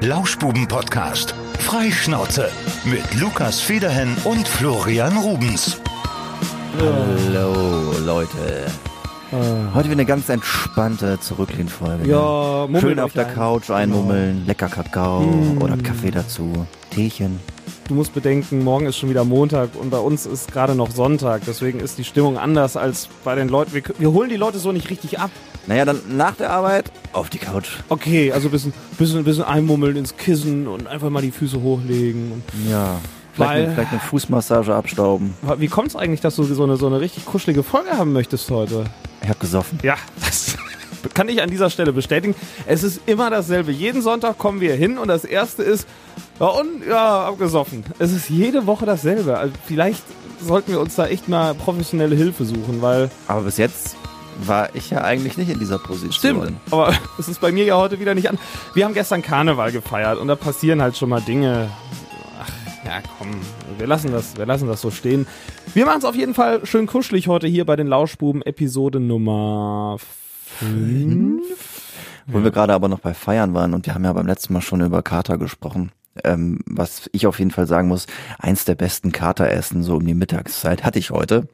[0.00, 1.34] Lauschbuben-Podcast.
[1.58, 2.48] Freischnauze.
[2.84, 5.78] Mit Lukas Federhen und Florian Rubens.
[6.78, 8.66] Hallo Leute.
[9.74, 12.04] Heute wieder eine ganz entspannte Zurücklehnfolge.
[12.04, 12.08] ne?
[12.08, 13.34] Ja, mummelt Schön auf der ein.
[13.34, 15.62] Couch einmummeln, lecker Kakao Mm.
[15.62, 17.38] oder Kaffee dazu, Teechen.
[17.90, 21.42] Du musst bedenken, morgen ist schon wieder Montag und bei uns ist gerade noch Sonntag.
[21.44, 23.74] Deswegen ist die Stimmung anders als bei den Leuten.
[23.74, 25.32] Wir, wir holen die Leute so nicht richtig ab.
[25.66, 27.66] Naja, dann nach der Arbeit auf die Couch.
[27.88, 32.30] Okay, also ein bisschen, bisschen, bisschen einmummeln ins Kissen und einfach mal die Füße hochlegen.
[32.30, 33.00] Und Ja.
[33.32, 35.34] Vielleicht, Weil- eine, vielleicht eine Fußmassage abstauben.
[35.58, 38.48] wie kommt es eigentlich, dass du so eine, so eine richtig kuschelige Folge haben möchtest
[38.52, 38.84] heute?
[39.22, 39.80] Ich hab gesoffen.
[39.82, 39.96] Ja,
[41.14, 42.34] kann ich an dieser Stelle bestätigen.
[42.66, 43.72] Es ist immer dasselbe.
[43.72, 45.86] Jeden Sonntag kommen wir hin und das erste ist,
[46.38, 47.84] ja und, ja, abgesoffen.
[47.98, 49.38] Es ist jede Woche dasselbe.
[49.38, 50.02] Also vielleicht
[50.40, 53.96] sollten wir uns da echt mal professionelle Hilfe suchen, weil Aber bis jetzt
[54.46, 56.56] war ich ja eigentlich nicht in dieser Position.
[56.70, 58.38] aber es ist bei mir ja heute wieder nicht an.
[58.74, 61.68] Wir haben gestern Karneval gefeiert und da passieren halt schon mal Dinge.
[62.40, 63.28] Ach, ja, komm,
[63.76, 65.26] wir lassen das, wir lassen das so stehen.
[65.74, 69.98] Wir machen es auf jeden Fall schön kuschelig heute hier bei den Lauschbuben Episode Nummer
[70.58, 71.42] 5.
[72.26, 74.60] Wo wir gerade aber noch bei Feiern waren und wir haben ja beim letzten Mal
[74.60, 75.90] schon über Kater gesprochen.
[76.24, 78.06] Ähm, was ich auf jeden Fall sagen muss,
[78.38, 81.48] eins der besten Kateressen so um die Mittagszeit hatte ich heute.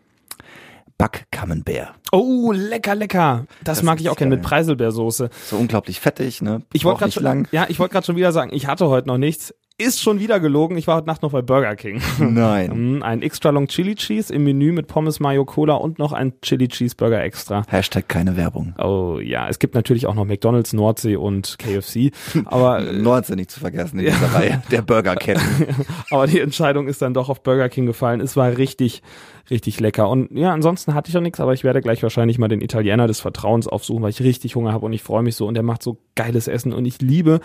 [0.99, 1.95] Backkammenbär.
[2.11, 3.47] Oh, lecker, lecker.
[3.65, 5.29] Das, Das mag ich auch gerne mit Preiselbeersoße.
[5.45, 6.63] So unglaublich fettig, ne?
[6.73, 7.49] Ich wollte gerade schon, lang.
[7.53, 9.55] ja, ich wollte gerade schon wieder sagen, ich hatte heute noch nichts.
[9.79, 10.79] Ist schon wieder gelogen.
[10.79, 12.01] Ich war heute Nacht noch bei Burger King.
[12.19, 12.73] Nein.
[12.77, 16.33] Mm, ein extra long Chili Cheese im Menü mit Pommes Mayo Cola und noch ein
[16.43, 17.63] Chili Cheeseburger extra.
[17.69, 18.75] Hashtag keine Werbung.
[18.79, 22.13] Oh ja, es gibt natürlich auch noch McDonald's, Nordsee und KFC,
[22.45, 25.43] aber Nordsee nicht zu vergessen in dieser Reihe der Burgerketten.
[26.11, 28.21] aber die Entscheidung ist dann doch auf Burger King gefallen.
[28.21, 29.03] Es war richtig
[29.51, 32.49] richtig lecker und ja, ansonsten hatte ich noch nichts, aber ich werde gleich wahrscheinlich mal
[32.49, 35.47] den Italiener des Vertrauens aufsuchen, weil ich richtig Hunger habe und ich freue mich so
[35.47, 37.41] und der macht so geiles Essen und ich liebe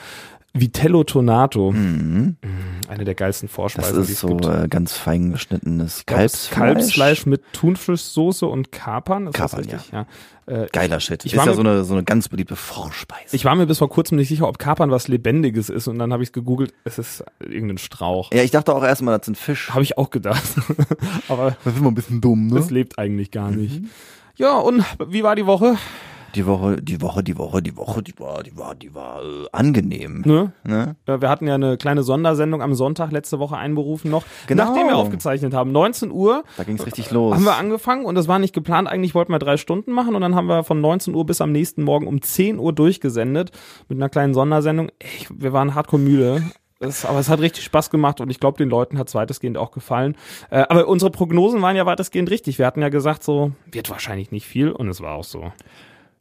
[0.54, 1.72] Vitello Tonato.
[1.72, 2.36] Mhm.
[2.90, 4.46] Eine der geilsten Das Vorspeisen, die ist es so gibt.
[4.46, 6.58] äh, ganz fein geschnittenes Kalbsfleisch.
[6.60, 7.26] Kalbsfleisch.
[7.26, 9.28] Mit Thunfischsoße und Kapern.
[9.28, 9.92] Ist das Kapern, richtig?
[9.94, 10.06] ja.
[10.48, 11.24] Äh, Geiler Shit.
[11.24, 13.34] Ich ist war ja mir- so eine, so eine ganz beliebte Vorspeise.
[13.34, 16.12] ich war mir bis vor kurzem nicht sicher, ob Kapern was Lebendiges ist und dann
[16.12, 16.74] habe ich es gegoogelt.
[16.84, 18.32] Es ist irgendein Strauch.
[18.34, 19.70] ja, ich dachte auch erstmal, das sind Fisch.
[19.70, 20.44] Habe ich auch gedacht.
[21.30, 22.60] Aber Das ist immer ein bisschen dumm, ne?
[22.60, 23.82] es lebt eigentlich gar nicht.
[23.84, 23.90] Mhm.
[24.36, 25.76] Ja, und wie war die Woche?
[26.36, 29.46] Die Woche, die Woche, die Woche, die Woche, die war, die war, die war äh,
[29.52, 30.22] angenehm.
[30.26, 30.54] Ne?
[30.64, 30.96] Ne?
[31.08, 34.66] Ja, Wir hatten ja eine kleine Sondersendung am Sonntag letzte Woche einberufen noch, Genau.
[34.66, 35.72] nachdem wir aufgezeichnet haben.
[35.72, 37.36] 19 Uhr Da ging's richtig los.
[37.36, 38.88] haben wir angefangen und das war nicht geplant.
[38.88, 41.52] Eigentlich wollten wir drei Stunden machen und dann haben wir von 19 Uhr bis am
[41.52, 43.52] nächsten Morgen um 10 Uhr durchgesendet
[43.90, 44.90] mit einer kleinen Sondersendung.
[45.00, 46.44] Ey, wir waren hardcore müde.
[46.80, 49.56] Es, aber es hat richtig Spaß gemacht und ich glaube, den Leuten hat es weitestgehend
[49.58, 50.16] auch gefallen.
[50.50, 52.58] Äh, aber unsere Prognosen waren ja weitestgehend richtig.
[52.58, 55.52] Wir hatten ja gesagt, so wird wahrscheinlich nicht viel und es war auch so.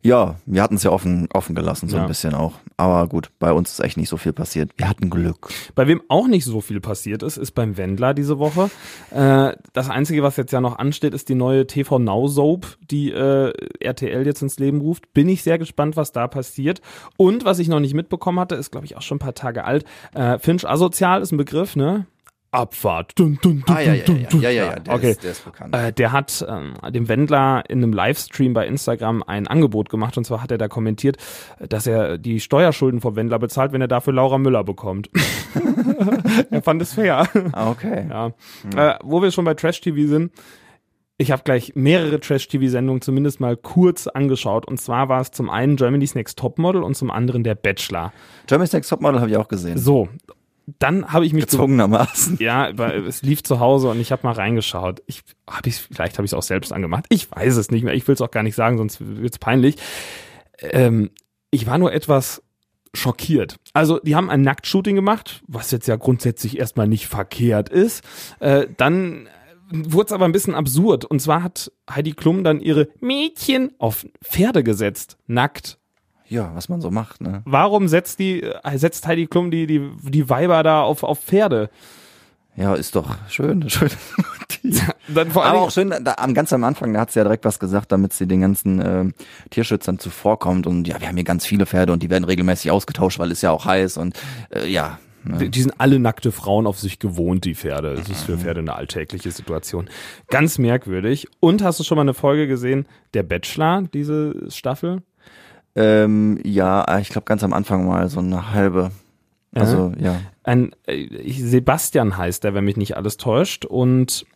[0.03, 2.03] Ja, wir hatten es ja offen, offen gelassen, so Ja.
[2.03, 2.55] ein bisschen auch.
[2.79, 4.71] Aber gut, bei uns ist echt nicht so viel passiert.
[4.79, 5.51] Wir hatten Glück.
[5.75, 8.71] Bei wem auch nicht so viel passiert ist, ist beim Wendler diese Woche.
[9.11, 13.13] Äh, das Einzige, was jetzt ja noch ansteht, ist die neue TV Now Soap, die
[13.13, 15.13] äh, RTL jetzt ins Leben ruft.
[15.13, 16.81] Bin ich sehr gespannt, was da passiert.
[17.19, 19.65] Und was ich noch nicht mitbekommen hatte, ist, glaube ich, auch schon ein paar Tage
[19.65, 19.85] alt.
[20.15, 22.07] Äh, Finch Asozial ist ein Begriff, ne?
[22.53, 23.19] Abfahrt.
[23.19, 24.41] Dun, dun, dun, Ah, ja, ja, dun, ja, dun.
[24.41, 25.11] ja, ja, ja, der, okay.
[25.13, 25.75] ist, der ist bekannt.
[25.75, 30.25] Äh, der hat ähm, dem Wendler in einem Livestream bei Instagram ein Angebot gemacht und
[30.25, 31.17] zwar hat er da kommentiert,
[31.61, 35.11] dass er die Steuerschulden vom Wendler bezahlt, wenn er dafür Laura Müller bekommt.
[36.51, 37.29] er fand es fair.
[37.53, 38.07] ah, okay.
[38.09, 38.33] Ja.
[38.77, 40.33] Äh, wo wir schon bei Trash TV sind,
[41.19, 45.31] ich habe gleich mehrere Trash TV Sendungen zumindest mal kurz angeschaut und zwar war es
[45.31, 48.13] zum einen Germany's Next Topmodel und zum anderen der Bachelor.
[48.47, 49.77] Germany's Next Topmodel habe ich auch gesehen.
[49.79, 50.09] So,
[50.79, 52.39] dann habe ich mich ge- Gezwungenermaßen.
[52.41, 55.03] ja, weil es lief zu Hause und ich habe mal reingeschaut.
[55.07, 57.07] Ich habe ich vielleicht habe ich es auch selbst angemacht.
[57.09, 57.95] Ich weiß es nicht mehr.
[57.95, 59.77] Ich will es auch gar nicht sagen, sonst wird's peinlich.
[60.61, 61.11] Ähm,
[61.51, 62.43] ich war nur etwas
[62.95, 63.57] schockiert.
[63.73, 68.03] Also die haben ein Nacktshooting gemacht, was jetzt ja grundsätzlich erstmal nicht verkehrt ist.
[68.41, 69.29] Äh, dann
[69.73, 71.05] wurde es aber ein bisschen absurd.
[71.05, 75.79] Und zwar hat Heidi Klum dann ihre Mädchen auf Pferde gesetzt, nackt.
[76.31, 77.43] Ja, was man so macht, ne?
[77.45, 81.69] Warum setzt die äh, setzt Heidi Klum die die die Weiber da auf auf Pferde?
[82.57, 83.91] Ja, ist doch schön, schön.
[85.09, 87.45] Dann vor Aber auch schön, da, am ganz am Anfang, da hat sie ja direkt
[87.45, 89.05] was gesagt, damit sie den ganzen äh,
[89.51, 90.67] Tierschützern zuvorkommt.
[90.67, 93.41] Und ja, wir haben hier ganz viele Pferde und die werden regelmäßig ausgetauscht, weil es
[93.43, 94.19] ja auch heiß und
[94.55, 94.99] äh, ja.
[95.23, 95.51] Die, Ne?
[95.51, 97.95] die sind alle nackte Frauen auf sich gewohnt, die Pferde.
[97.95, 98.41] Das ist für Mhm.
[98.41, 99.91] Pferde eine alltägliche Situation.
[100.29, 101.29] Ganz merkwürdig.
[101.41, 105.03] Und hast du schon mal eine Folge gesehen, der Bachelor, diese Staffel?
[105.77, 108.91] Ähm, ja, äh, ich glaube ganz am Anfang mal so eine halbe.
[109.53, 110.21] Also ja.
[110.45, 113.65] Ein äh, Sebastian heißt der, wenn mich nicht alles täuscht.
[113.65, 114.27] Und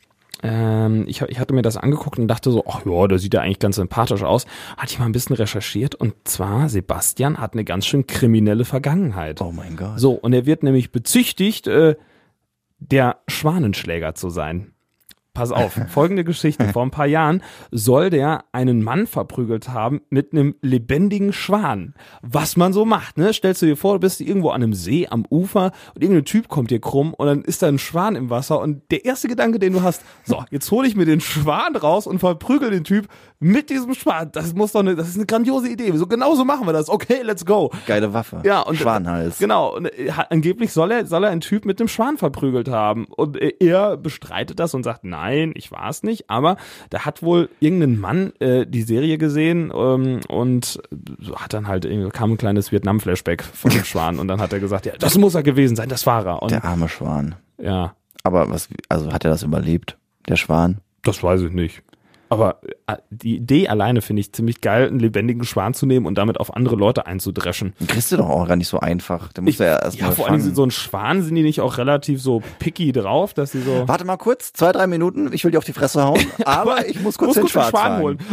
[0.42, 3.40] ähm, ich, ich hatte mir das angeguckt und dachte so, ach ja, der sieht ja
[3.40, 4.46] eigentlich ganz sympathisch aus.
[4.76, 9.40] Hatte ich mal ein bisschen recherchiert und zwar, Sebastian hat eine ganz schön kriminelle Vergangenheit.
[9.40, 9.98] Oh mein Gott.
[9.98, 11.96] So, und er wird nämlich bezichtigt, äh,
[12.78, 14.73] der Schwanenschläger zu sein.
[15.34, 16.68] Pass auf, folgende Geschichte.
[16.68, 17.42] Vor ein paar Jahren
[17.72, 21.94] soll der einen Mann verprügelt haben mit einem lebendigen Schwan.
[22.22, 23.32] Was man so macht, ne?
[23.32, 26.46] Stellst du dir vor, du bist irgendwo an einem See am Ufer und irgendein Typ
[26.46, 29.58] kommt dir krumm und dann ist da ein Schwan im Wasser und der erste Gedanke,
[29.58, 33.08] den du hast, so, jetzt hole ich mir den Schwan raus und verprügel den Typ
[33.40, 34.30] mit diesem Schwan.
[34.30, 35.90] Das muss doch eine, das ist eine grandiose Idee.
[35.96, 36.88] So genauso machen wir das.
[36.88, 37.72] Okay, let's go.
[37.88, 38.40] Geile Waffe.
[38.44, 39.38] Ja, und Schwanhals.
[39.38, 43.06] Genau, und äh, angeblich soll er, soll er einen Typ mit dem Schwan verprügelt haben.
[43.06, 46.28] Und äh, er bestreitet das und sagt, nein, ich war es nicht.
[46.30, 46.56] Aber
[46.90, 50.80] da hat wohl irgendein Mann äh, die Serie gesehen ähm, und
[51.20, 54.52] so hat dann halt irgendwie kam ein kleines Vietnam-Flashback von dem Schwan und dann hat
[54.52, 56.42] er gesagt, ja, das muss er gewesen sein, das war er.
[56.42, 57.34] Und Der arme Schwan.
[57.58, 59.96] ja, Aber was, also hat er das überlebt?
[60.28, 60.78] Der Schwan?
[61.02, 61.82] das weiß ich nicht.
[62.30, 66.16] Aber äh, die Idee alleine finde ich ziemlich geil, einen lebendigen Schwan zu nehmen und
[66.16, 67.74] damit auf andere Leute einzudreschen.
[67.80, 69.32] Den kriegst du doch auch gar nicht so einfach.
[69.32, 70.54] Den musst du ja erst Ja, mal vor allem fangen.
[70.54, 73.86] so ein Schwan sind die nicht auch relativ so picky drauf, dass sie so.
[73.86, 77.00] Warte mal kurz, zwei, drei Minuten, ich will dir auf die Fresse hauen, aber ich
[77.00, 78.18] muss kurz den den Schwan Schwan holen.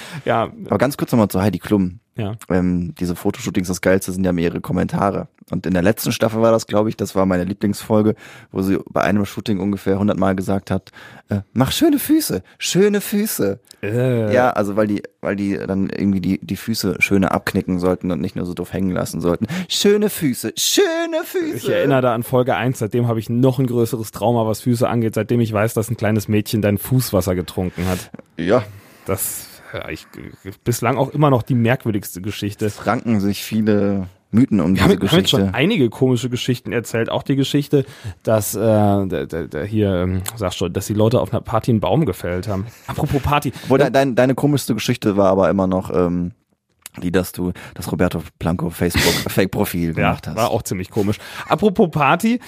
[0.24, 2.00] ja, Aber ganz kurz nochmal zu Heidi Klum.
[2.16, 2.34] ja.
[2.48, 5.28] Ähm, diese Fotoshootings, das Geilste sind ja mehrere Kommentare.
[5.48, 8.16] Und in der letzten Staffel war das, glaube ich, das war meine Lieblingsfolge,
[8.50, 10.90] wo sie bei einem Shooting ungefähr 100 Mal gesagt hat,
[11.28, 13.60] äh, mach schöne Füße, schöne Füße.
[13.80, 18.10] Äh, Ja, also weil die, weil die dann irgendwie die, die Füße schöner abknicken sollten
[18.10, 19.46] und nicht nur so doof hängen lassen sollten.
[19.68, 21.54] Schöne Füße, schöne Füße.
[21.58, 24.88] Ich erinnere da an Folge 1, seitdem habe ich noch ein größeres Trauma, was Füße
[24.88, 28.10] angeht, seitdem ich weiß, dass ein kleines Mädchen dein Fußwasser getrunken hat.
[28.36, 28.64] Ja,
[29.04, 29.46] Das
[29.90, 30.06] ich
[30.64, 32.66] bislang auch immer noch die merkwürdigste Geschichte.
[32.66, 35.56] es ranken sich viele Mythen um Wir haben, diese haben jetzt schon Geschichte.
[35.56, 37.10] einige komische Geschichten erzählt.
[37.10, 37.84] Auch die Geschichte,
[38.22, 41.70] dass äh, der, der, der hier, ähm, sag schon, dass die Leute auf einer Party
[41.70, 42.66] einen Baum gefällt haben.
[42.86, 43.52] Apropos Party.
[43.68, 46.32] Wo de, dein, deine komischste Geschichte war aber immer noch ähm,
[47.02, 50.36] die, dass du das Roberto Blanco Facebook Fake-Profil Ja, gemacht hast.
[50.36, 51.18] war auch ziemlich komisch.
[51.48, 52.40] Apropos Party.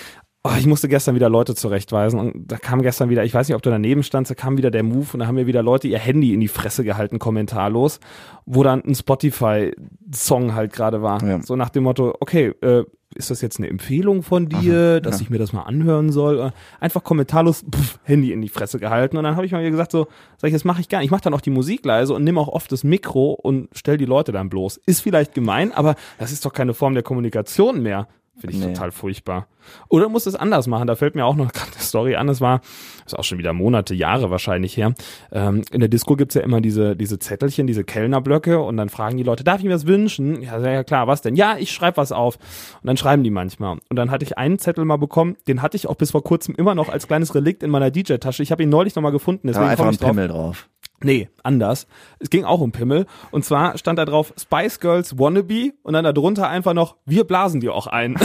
[0.45, 3.57] Oh, ich musste gestern wieder Leute zurechtweisen und da kam gestern wieder, ich weiß nicht,
[3.57, 5.89] ob du daneben standst, da kam wieder der Move und da haben mir wieder Leute
[5.89, 7.99] ihr Handy in die Fresse gehalten, kommentarlos,
[8.47, 11.23] wo dann ein Spotify-Song halt gerade war.
[11.25, 11.43] Ja.
[11.43, 15.29] So nach dem Motto, okay, äh, ist das jetzt eine Empfehlung von dir, dass ich
[15.31, 16.39] mir das mal anhören soll?
[16.39, 19.91] Äh, Einfach kommentarlos pff, Handy in die Fresse gehalten und dann habe ich mal gesagt
[19.91, 20.07] so,
[20.37, 21.07] sag ich, das mache ich gar nicht.
[21.07, 23.97] Ich mache dann auch die Musik leise und nehme auch oft das Mikro und stell
[23.97, 24.77] die Leute dann bloß.
[24.87, 28.07] Ist vielleicht gemein, aber das ist doch keine Form der Kommunikation mehr.
[28.41, 28.73] Finde ich Nee.
[28.73, 29.47] total furchtbar.
[29.89, 30.87] Oder muss es anders machen?
[30.87, 32.27] Da fällt mir auch noch gerade eine Story an.
[32.29, 32.61] Das war,
[33.05, 34.95] ist auch schon wieder Monate, Jahre wahrscheinlich her.
[35.33, 39.17] Ähm, in der Disco gibt's ja immer diese, diese Zettelchen, diese Kellnerblöcke und dann fragen
[39.17, 40.41] die Leute, darf ich mir was wünschen?
[40.43, 41.37] Ja, ja klar, was denn?
[41.37, 42.37] Ja, ich schreibe was auf.
[42.81, 43.79] Und dann schreiben die manchmal.
[43.89, 46.55] Und dann hatte ich einen Zettel mal bekommen, den hatte ich auch bis vor kurzem
[46.55, 48.43] immer noch als kleines Relikt in meiner DJ-Tasche.
[48.43, 50.09] Ich habe ihn neulich nochmal gefunden, da war deswegen einfach ein.
[50.09, 50.69] Pimmel drauf.
[51.03, 51.87] Nee, anders.
[52.19, 53.07] Es ging auch um Pimmel.
[53.31, 57.61] Und zwar stand da drauf Spice Girls Wannabe und dann darunter einfach noch, wir blasen
[57.61, 58.17] dir auch ein.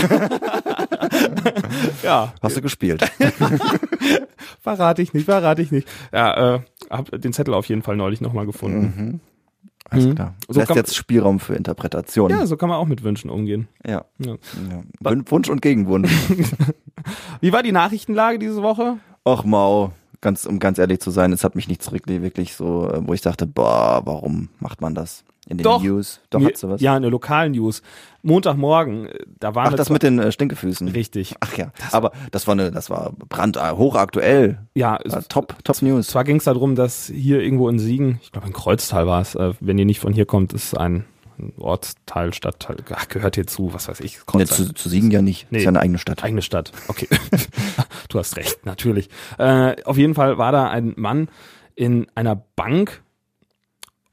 [2.03, 3.03] ja, Hast du gespielt?
[4.61, 5.87] verrate ich nicht, verrate ich nicht.
[6.11, 6.59] Ja, äh,
[6.89, 9.21] hab den Zettel auf jeden Fall neulich nochmal gefunden.
[9.89, 10.15] Alles Mhm.
[10.15, 10.33] klar.
[10.47, 12.29] So Lässt jetzt Spielraum für Interpretation.
[12.31, 13.67] Ja, so kann man auch mit Wünschen umgehen.
[13.85, 14.05] Ja.
[14.17, 14.31] Ja.
[14.31, 14.37] ja.
[15.01, 16.11] Wun- Wunsch und Gegenwunsch.
[17.41, 18.97] Wie war die Nachrichtenlage diese Woche?
[19.25, 19.91] Och Mau,
[20.23, 23.13] ganz, um ganz ehrlich zu sein, es hat mich nicht zurück, wirklich so, äh, wo
[23.13, 25.23] ich dachte, boah, warum macht man das?
[25.47, 25.83] In den Doch.
[25.83, 26.21] News.
[26.29, 26.81] Doch, Mir- hast du was?
[26.81, 27.81] Ja, eine lokalen News.
[28.21, 30.87] Montagmorgen, äh, da war Ach, das mit den äh, Stinkefüßen.
[30.87, 31.35] Richtig.
[31.41, 34.59] Ach ja, aber das war eine, das war brand hochaktuell.
[34.73, 36.07] Ja, War top, top News.
[36.07, 39.35] zwar ging es darum, dass hier irgendwo in Siegen, ich glaube in Kreuztal war es,
[39.35, 41.03] äh, wenn ihr nicht von hier kommt, ist ein
[41.37, 45.21] ein Ortsteil, Stadtteil, ach, gehört hier zu, was weiß ich, Nee, zu, zu Siegen ja
[45.21, 45.51] nicht.
[45.51, 45.59] Nee.
[45.59, 46.23] Ist ja eine eigene Stadt.
[46.23, 46.71] Eigene Stadt.
[46.87, 47.07] Okay.
[48.09, 49.09] du hast recht, natürlich.
[49.37, 51.29] Äh, auf jeden Fall war da ein Mann
[51.75, 53.01] in einer Bank.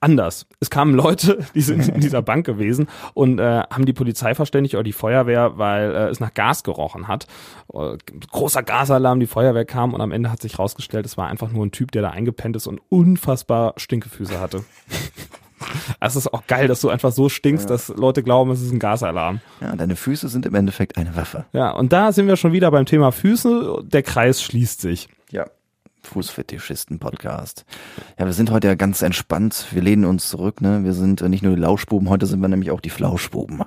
[0.02, 0.46] Anders.
[0.60, 4.74] Es kamen Leute, die sind in dieser Bank gewesen und äh, haben die Polizei verständigt
[4.74, 7.26] oder die Feuerwehr, weil äh, es nach Gas gerochen hat.
[7.74, 7.98] Äh,
[8.30, 11.66] großer Gasalarm, die Feuerwehr kam und am Ende hat sich rausgestellt, es war einfach nur
[11.66, 14.64] ein Typ, der da eingepennt ist und unfassbar Stinkefüße hatte.
[16.00, 18.78] Es ist auch geil, dass du einfach so stinkst, dass Leute glauben, es ist ein
[18.78, 19.40] Gasalarm.
[19.60, 21.44] Ja, deine Füße sind im Endeffekt eine Waffe.
[21.52, 23.82] Ja, und da sind wir schon wieder beim Thema Füße.
[23.84, 25.08] Der Kreis schließt sich.
[25.30, 25.46] Ja.
[26.02, 27.64] Fußfetischisten-Podcast.
[28.18, 29.66] Ja, wir sind heute ja ganz entspannt.
[29.70, 30.82] Wir lehnen uns zurück, ne?
[30.84, 33.62] Wir sind nicht nur die Lauschbuben, heute sind wir nämlich auch die Flauschbuben.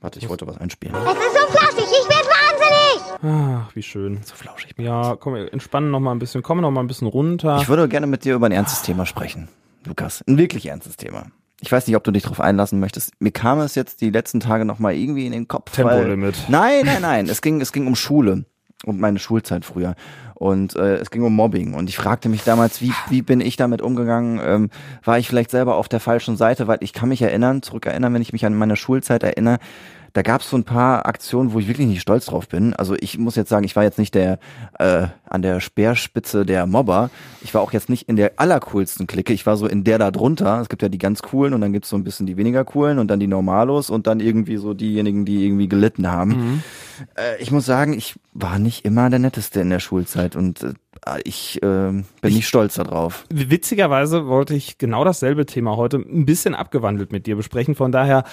[0.00, 0.94] Warte, ich wollte was einspielen.
[0.94, 3.64] Es ist so flauschig, ich werde wahnsinnig!
[3.66, 4.20] Ach, wie schön.
[4.22, 4.74] So flauschig.
[4.76, 7.56] Ja, komm, wir entspannen noch mal ein bisschen, kommen noch mal ein bisschen runter.
[7.62, 9.48] Ich würde gerne mit dir über ein ernstes Thema sprechen,
[9.86, 10.24] Lukas.
[10.26, 11.26] Ein wirklich ernstes Thema.
[11.60, 13.12] Ich weiß nicht, ob du dich darauf einlassen möchtest.
[13.20, 15.72] Mir kam es jetzt die letzten Tage noch mal irgendwie in den Kopf.
[15.72, 16.34] Tempolimit.
[16.48, 17.28] Nein, nein, nein.
[17.28, 18.44] Es ging, es ging um Schule.
[18.84, 19.94] um meine Schulzeit früher.
[20.34, 21.74] Und äh, es ging um Mobbing.
[21.74, 24.40] Und ich fragte mich damals, wie, wie bin ich damit umgegangen?
[24.44, 24.70] Ähm,
[25.04, 26.66] war ich vielleicht selber auf der falschen Seite?
[26.66, 29.58] Weil ich kann mich erinnern, zurückerinnern, wenn ich mich an meine Schulzeit erinnere,
[30.14, 32.72] da gab es so ein paar Aktionen, wo ich wirklich nicht stolz drauf bin.
[32.72, 34.38] Also ich muss jetzt sagen, ich war jetzt nicht der
[34.78, 37.10] äh, an der Speerspitze der Mobber.
[37.42, 39.34] Ich war auch jetzt nicht in der allercoolsten Clique.
[39.34, 40.60] Ich war so in der da drunter.
[40.60, 43.00] Es gibt ja die ganz coolen und dann gibt's so ein bisschen die weniger coolen
[43.00, 46.30] und dann die Normalos und dann irgendwie so diejenigen, die irgendwie gelitten haben.
[46.30, 46.62] Mhm.
[47.16, 50.74] Äh, ich muss sagen, ich war nicht immer der Netteste in der Schulzeit und äh,
[51.24, 53.24] ich äh, bin nicht stolz darauf.
[53.30, 57.74] Witzigerweise wollte ich genau dasselbe Thema heute ein bisschen abgewandelt mit dir besprechen.
[57.74, 58.24] Von daher,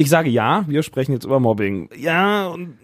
[0.00, 1.90] ich sage ja, wir sprechen jetzt über Mobbing.
[1.96, 2.78] Ja, und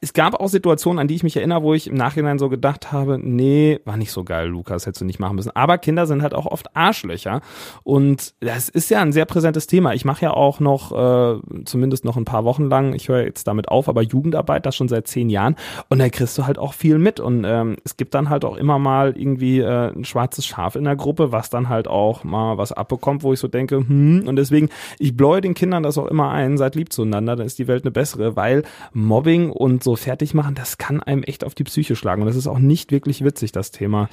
[0.00, 2.92] es gab auch Situationen, an die ich mich erinnere, wo ich im Nachhinein so gedacht
[2.92, 5.50] habe, nee, war nicht so geil, Lukas, hättest du nicht machen müssen.
[5.56, 7.40] Aber Kinder sind halt auch oft Arschlöcher
[7.82, 9.92] und das ist ja ein sehr präsentes Thema.
[9.94, 13.48] Ich mache ja auch noch, äh, zumindest noch ein paar Wochen lang, ich höre jetzt
[13.48, 15.56] damit auf, aber Jugendarbeit, das schon seit zehn Jahren
[15.88, 18.56] und da kriegst du halt auch viel mit und ähm, es gibt dann halt auch
[18.56, 22.56] immer mal irgendwie äh, ein schwarzes Schaf in der Gruppe, was dann halt auch mal
[22.56, 24.68] was abbekommt, wo ich so denke, hm, und deswegen,
[25.00, 27.84] ich bläue den Kindern das auch immer ein, seid lieb zueinander, dann ist die Welt
[27.84, 31.96] eine bessere, weil Mobbing und so fertig machen, das kann einem echt auf die Psyche
[31.96, 32.22] schlagen.
[32.22, 34.08] Und das ist auch nicht wirklich witzig, das Thema.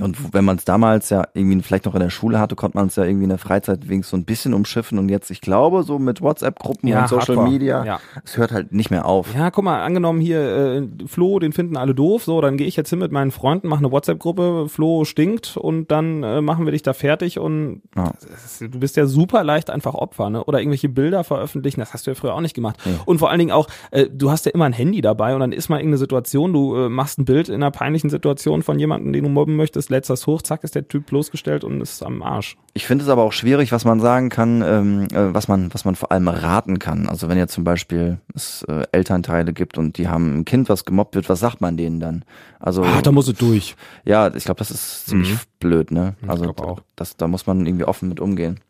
[0.00, 2.86] Und wenn man es damals ja irgendwie vielleicht noch in der Schule hatte, konnte man
[2.86, 4.98] es ja irgendwie in der Freizeit wenigstens so ein bisschen umschiffen.
[4.98, 7.48] Und jetzt, ich glaube, so mit WhatsApp-Gruppen Ja, und Social Hardcore.
[7.50, 8.00] Media, Ja.
[8.24, 9.34] es hört halt nicht mehr auf.
[9.34, 12.76] Ja, guck mal, angenommen hier, äh, Flo, den finden alle doof, so, dann gehe ich
[12.76, 16.72] jetzt hin mit meinen Freunden, mache eine WhatsApp-Gruppe, Flo stinkt und dann äh, machen wir
[16.72, 18.12] dich da fertig und Ja.
[18.60, 20.44] du bist ja super leicht einfach Opfer, ne?
[20.44, 22.76] Oder irgendwelche Bilder veröffentlichen, das hast du ja früher auch nicht gemacht.
[23.06, 25.52] Und vor allen Dingen auch, äh, du hast ja immer ein Handy dabei und dann
[25.52, 29.12] ist mal irgendeine Situation, du äh, machst ein Bild in einer peinlichen Situation von jemandem,
[29.12, 32.22] den du mobben möchtest, lädst das hoch, zack, ist der Typ bloßgestellt und ist am
[32.22, 32.56] Arsch.
[32.74, 35.84] Ich finde es aber auch schwierig, was man sagen kann, ähm, äh, was man, was
[35.84, 37.08] man vor allem raten kann.
[37.08, 40.84] Also wenn jetzt zum Beispiel es äh, Elternteile gibt und die haben ein Kind, was
[40.84, 42.24] gemobbt wird, was sagt man denen dann?
[42.58, 43.74] Also Ah, da muss es durch.
[44.04, 46.14] ja, ich glaube, das ist ziemlich blöd, ne?
[46.26, 46.80] Also glaub auch.
[46.96, 48.60] das, da muss man irgendwie offen mit umgehen.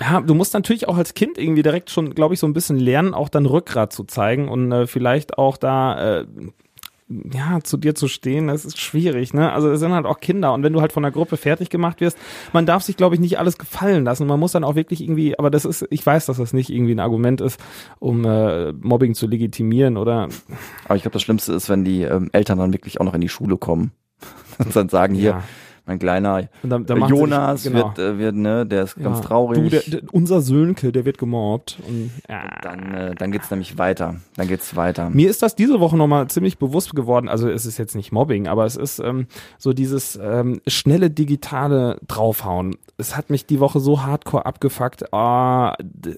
[0.00, 2.76] Ja, du musst natürlich auch als Kind irgendwie direkt schon, glaube ich, so ein bisschen
[2.78, 6.26] lernen, auch dann Rückgrat zu zeigen und äh, vielleicht auch da äh,
[7.32, 9.52] ja, zu dir zu stehen, das ist schwierig, ne?
[9.52, 12.00] Also es sind halt auch Kinder und wenn du halt von der Gruppe fertig gemacht
[12.00, 12.18] wirst,
[12.52, 14.26] man darf sich, glaube ich, nicht alles gefallen lassen.
[14.26, 16.94] Man muss dann auch wirklich irgendwie, aber das ist, ich weiß, dass das nicht irgendwie
[16.94, 17.60] ein Argument ist,
[17.98, 20.28] um äh, Mobbing zu legitimieren oder
[20.84, 23.20] Aber ich glaube, das Schlimmste ist, wenn die ähm, Eltern dann wirklich auch noch in
[23.20, 23.92] die Schule kommen
[24.58, 25.42] und dann sagen, hier, Ja.
[25.86, 27.94] Mein kleiner Und dann- dann sie sich- Jonas genau.
[27.96, 29.58] wird, äh, wird, ne, der ist ganz ja, traurig.
[29.58, 32.42] Du, der, der, unser Sönke, der wird gemobbt und ja.
[32.62, 34.16] dann, äh, dann geht's nämlich weiter.
[34.36, 35.10] Dann geht's weiter.
[35.10, 37.28] Mir ist das diese Woche nochmal ziemlich bewusst geworden.
[37.28, 39.26] Also es ist jetzt nicht Mobbing, aber es ist ähm,
[39.58, 42.76] so dieses ähm, schnelle digitale Draufhauen.
[43.02, 45.02] Es hat mich die Woche so hardcore abgefuckt.
[45.02, 45.08] D-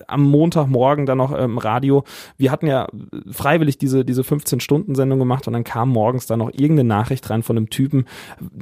[0.07, 2.05] am Montagmorgen dann noch im ähm, Radio.
[2.37, 2.87] Wir hatten ja
[3.31, 7.57] freiwillig diese, diese 15-Stunden-Sendung gemacht und dann kam morgens dann noch irgendeine Nachricht rein von
[7.57, 8.05] einem Typen.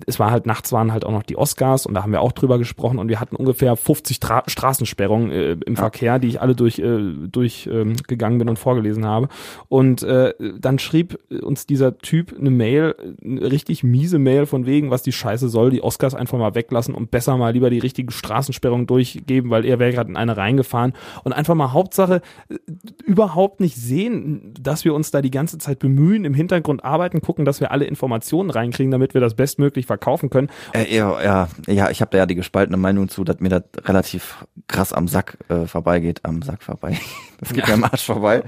[0.06, 2.32] Es war halt, nachts waren halt auch noch die Oscars und da haben wir auch
[2.32, 6.54] drüber gesprochen und wir hatten ungefähr 50 Tra Straßensperrungen äh, im Verkehr, die ich alle
[6.54, 6.98] durch, äh,
[7.30, 9.28] durch ähm, gegangen bin und vorgelesen habe.
[9.68, 14.90] Und äh, dann schrieb uns dieser Typ eine Mail, eine richtig miese Mail von wegen,
[14.90, 18.11] was die Scheiße soll, die Oscars einfach mal weglassen und besser mal lieber die richtige
[18.12, 20.92] Straßensperrung durchgeben, weil er wäre gerade in eine reingefahren
[21.24, 22.56] und einfach mal Hauptsache äh,
[23.04, 27.44] überhaupt nicht sehen, dass wir uns da die ganze Zeit bemühen, im Hintergrund arbeiten, gucken,
[27.44, 30.48] dass wir alle Informationen reinkriegen, damit wir das bestmöglich verkaufen können.
[30.72, 33.64] Äh, ja, ja, ja, ich habe da ja die gespaltene Meinung zu, dass mir das
[33.84, 36.20] relativ krass am Sack äh, vorbeigeht.
[36.24, 36.98] Am Sack vorbei.
[37.42, 38.44] Das geht mir am Arsch vorbei.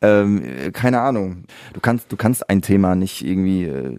[0.00, 1.46] Ähm, äh, keine Ahnung.
[1.72, 3.96] Du kannst, du kannst ein Thema nicht irgendwie äh,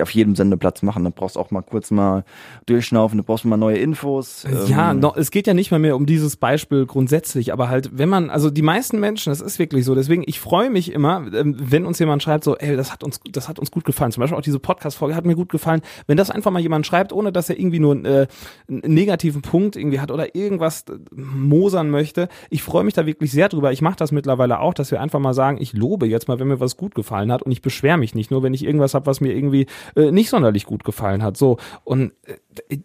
[0.00, 1.04] auf jedem Sendeplatz machen.
[1.04, 2.24] Du brauchst auch mal kurz mal
[2.66, 4.46] durchschnaufen, du brauchst mal neue Infos.
[4.68, 7.90] Ja, ähm, no, es geht ja nicht mal mehr um dieses Beispiel grundsätzlich, aber halt,
[7.98, 11.26] wenn man, also die meisten Menschen, das ist wirklich so, deswegen, ich freue mich immer,
[11.34, 14.12] ähm, wenn uns jemand schreibt, so, ey, das hat uns, das hat uns gut gefallen.
[14.12, 15.82] Zum Beispiel auch diese Podcast-Folge hat mir gut gefallen.
[16.06, 18.26] Wenn das einfach mal jemand schreibt, ohne dass er irgendwie nur äh,
[18.68, 23.32] einen negativen Punkt irgendwie hat oder irgendwas äh, mosern möchte, ich freue mich da wirklich
[23.32, 23.72] sehr drüber.
[23.72, 26.48] Ich mache das mittlerweile auch, dass wir einfach mal sagen, ich lobe jetzt mal, wenn
[26.48, 29.06] mir was gut gefallen hat und ich beschwere mich nicht nur, wenn ich irgendwas habe,
[29.06, 29.55] was mir irgendwie
[29.94, 31.36] äh, nicht sonderlich gut gefallen hat.
[31.36, 32.34] So und äh,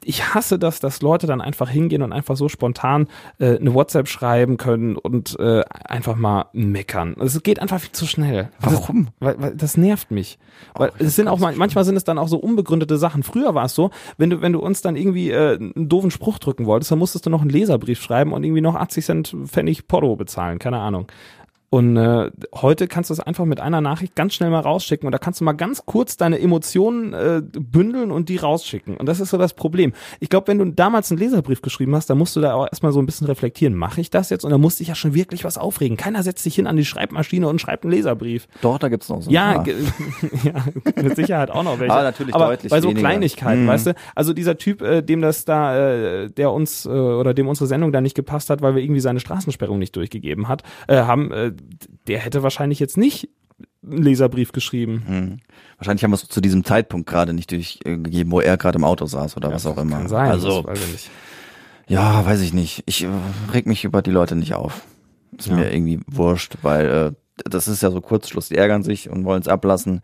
[0.04, 3.08] ich hasse das, dass Leute dann einfach hingehen und einfach so spontan
[3.40, 7.16] äh, eine WhatsApp schreiben können und äh, einfach mal meckern.
[7.20, 8.50] Es geht einfach viel zu schnell.
[8.60, 9.06] Warum?
[9.06, 10.40] Das, weil, weil das nervt mich.
[10.76, 13.24] Weil es sind auch mal, manchmal sind es dann auch so unbegründete Sachen.
[13.24, 16.40] Früher war es so, wenn du wenn du uns dann irgendwie äh, einen doofen Spruch
[16.40, 19.88] drücken wolltest, dann musstest du noch einen Leserbrief schreiben und irgendwie noch 80 Cent Pfennig
[19.88, 20.60] Porto bezahlen.
[20.60, 21.08] Keine Ahnung.
[21.72, 25.14] Und äh, heute kannst du es einfach mit einer Nachricht ganz schnell mal rausschicken und
[25.14, 28.98] da kannst du mal ganz kurz deine Emotionen äh, bündeln und die rausschicken.
[28.98, 29.94] Und das ist so das Problem.
[30.20, 32.92] Ich glaube, wenn du damals einen Leserbrief geschrieben hast, dann musst du da auch erstmal
[32.92, 33.74] so ein bisschen reflektieren.
[33.74, 34.44] Mache ich das jetzt?
[34.44, 35.96] Und da musste ich ja schon wirklich was aufregen.
[35.96, 38.50] Keiner setzt sich hin an die Schreibmaschine und schreibt einen Leserbrief.
[38.62, 39.30] Doch, da gibt's noch so.
[39.30, 39.64] ein Ja,
[40.44, 40.66] ja,
[41.02, 41.94] mit Sicherheit auch noch welche.
[41.94, 43.08] Aber natürlich Aber deutlich bei so weniger.
[43.08, 43.68] Kleinigkeiten, Mhm.
[43.70, 43.96] weißt du?
[44.14, 47.94] Also dieser Typ, äh, dem das da, äh, der uns äh, oder dem unsere Sendung
[47.94, 51.54] da nicht gepasst hat, weil wir irgendwie seine Straßensperrung nicht durchgegeben hat, äh, haben, äh,
[52.08, 53.30] der hätte wahrscheinlich jetzt nicht
[53.84, 55.04] einen Leserbrief geschrieben.
[55.08, 55.38] Hm.
[55.78, 59.06] Wahrscheinlich haben wir es zu diesem Zeitpunkt gerade nicht durchgegeben, wo er gerade im Auto
[59.06, 59.98] saß oder was auch immer.
[59.98, 60.30] Kann sein.
[60.32, 61.10] Also, das weiß ich nicht.
[61.88, 62.84] ja, weiß ich nicht.
[62.86, 63.10] Ich äh,
[63.54, 64.82] reg mich über die Leute nicht auf.
[65.38, 65.56] Ist Ja.
[65.56, 67.12] mir irgendwie wurscht, weil äh,
[67.50, 68.50] das ist ja so Kurzschluss.
[68.50, 70.02] Die ärgern sich und wollen es ablassen.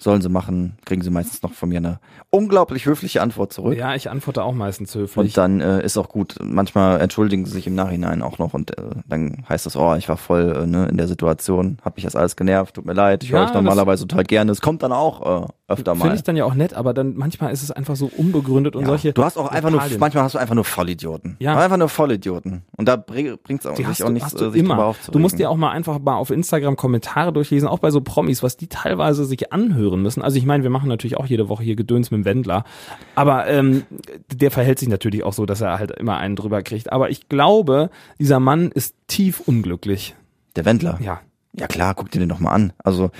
[0.00, 1.98] Sollen sie machen, kriegen sie meistens noch von mir eine
[2.30, 3.76] unglaublich höfliche Antwort zurück.
[3.76, 5.16] Ja, ich antworte auch meistens höflich.
[5.16, 6.36] Und dann äh, ist auch gut.
[6.40, 10.08] Manchmal entschuldigen sie sich im Nachhinein auch noch und äh, dann heißt das, oh, ich
[10.08, 13.24] war voll äh, ne, in der Situation, hat mich das alles genervt, tut mir leid,
[13.24, 14.52] ich Ja, höre euch normalerweise total gerne.
[14.52, 16.00] Es kommt dann auch äh, öfter mal.
[16.02, 18.82] Finde ich dann ja auch nett, aber dann manchmal ist es einfach so unbegründet und
[18.82, 19.12] Ja, solche.
[19.12, 20.00] du hast auch einfach nur, Lappalien.
[20.00, 21.36] manchmal hast du einfach nur Vollidioten.
[21.40, 21.58] Ja.
[21.58, 22.62] Einfach nur Vollidioten.
[22.76, 24.78] Und da bringt es auch, sich auch nichts, sich immer.
[24.82, 25.12] aufzuregen.
[25.12, 28.42] Du musst dir auch mal einfach mal auf Instagram Kommentare durchlesen, auch bei so Promis,
[28.42, 30.22] was die teilweise sich anhören müssen.
[30.22, 32.64] Also ich meine, wir machen natürlich auch jede Woche hier Gedöns mit dem Wendler,
[33.14, 33.84] aber ähm,
[34.32, 36.90] der verhält sich natürlich auch so, dass er halt immer einen drüber kriegt.
[36.92, 40.16] Aber ich glaube, dieser Mann ist tief unglücklich.
[40.56, 40.98] Der Wendler.
[41.02, 41.20] Ja.
[41.54, 42.72] Ja klar, guck dir den doch mal an.
[42.78, 43.10] Also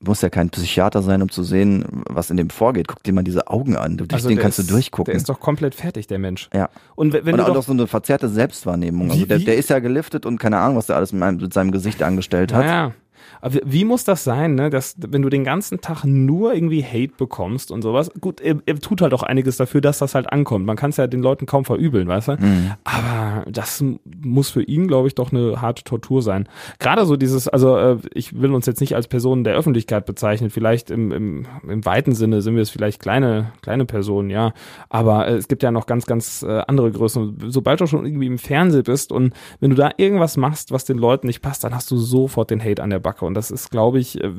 [0.00, 2.86] muss ja kein Psychiater sein, um zu sehen, was in dem vorgeht.
[2.86, 3.96] Guck dir mal diese Augen an.
[3.96, 5.12] Durch Also den der kannst ist, du durchgucken.
[5.12, 6.48] Der ist doch komplett fertig, der Mensch.
[6.54, 6.68] ja.
[6.94, 9.10] Und wenn, wenn und du auch doch, noch so eine verzerrte Selbstwahrnehmung.
[9.10, 11.20] Also Wie- der, wie- der ist ja geliftet und keine Ahnung, was der alles mit,
[11.20, 12.64] meinem, mit seinem Gesicht angestellt hat.
[12.66, 12.92] Naja.
[13.40, 17.12] Aber wie- muss das sein, ne, dass wenn du den ganzen Tag nur irgendwie Hate
[17.16, 20.66] bekommst und sowas, gut, er, er tut halt auch einiges dafür, dass das halt ankommt.
[20.66, 22.32] Man kann es ja den Leuten kaum verübeln, weißt du?
[22.32, 22.72] Mhm.
[22.84, 23.84] Aber das
[24.22, 26.48] muss für ihn, glaube ich, doch eine harte Tortur sein.
[26.80, 30.50] Gerade so dieses, also äh, ich will uns jetzt nicht als Personen der Öffentlichkeit bezeichnen,
[30.50, 34.52] vielleicht im, im, im weiten Sinne sind wir es vielleicht kleine, kleine Personen, ja.
[34.88, 37.36] Aber äh, es gibt ja noch ganz, ganz äh, andere Größen.
[37.48, 40.98] Sobald du schon irgendwie im Fernsehen bist und wenn du da irgendwas machst, was den
[40.98, 43.24] Leuten nicht passt, dann hast du sofort den Hate an der Backe.
[43.24, 44.32] Und das ist, glaube ich, äh,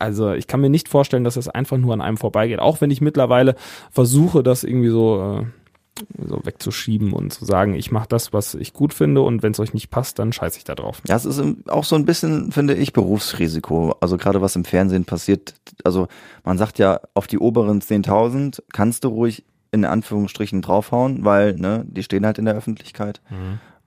[0.00, 2.58] also ich kann mir nicht vorstellen, dass es einfach nur an einem vorbeigeht.
[2.58, 3.54] Auch wenn ich mittlerweile
[3.92, 8.72] versuche, das irgendwie so, äh, so wegzuschieben und zu sagen, ich mache das, was ich
[8.72, 11.00] gut finde und wenn es euch nicht passt, dann scheiße ich da drauf.
[11.06, 13.94] Ja, es ist auch so ein bisschen, finde ich, Berufsrisiko.
[14.00, 15.54] Also gerade was im Fernsehen passiert.
[15.84, 16.08] Also
[16.42, 21.84] man sagt ja, auf die oberen 10.000 kannst du ruhig in Anführungsstrichen draufhauen, weil ne,
[21.86, 23.20] die stehen halt in der Öffentlichkeit.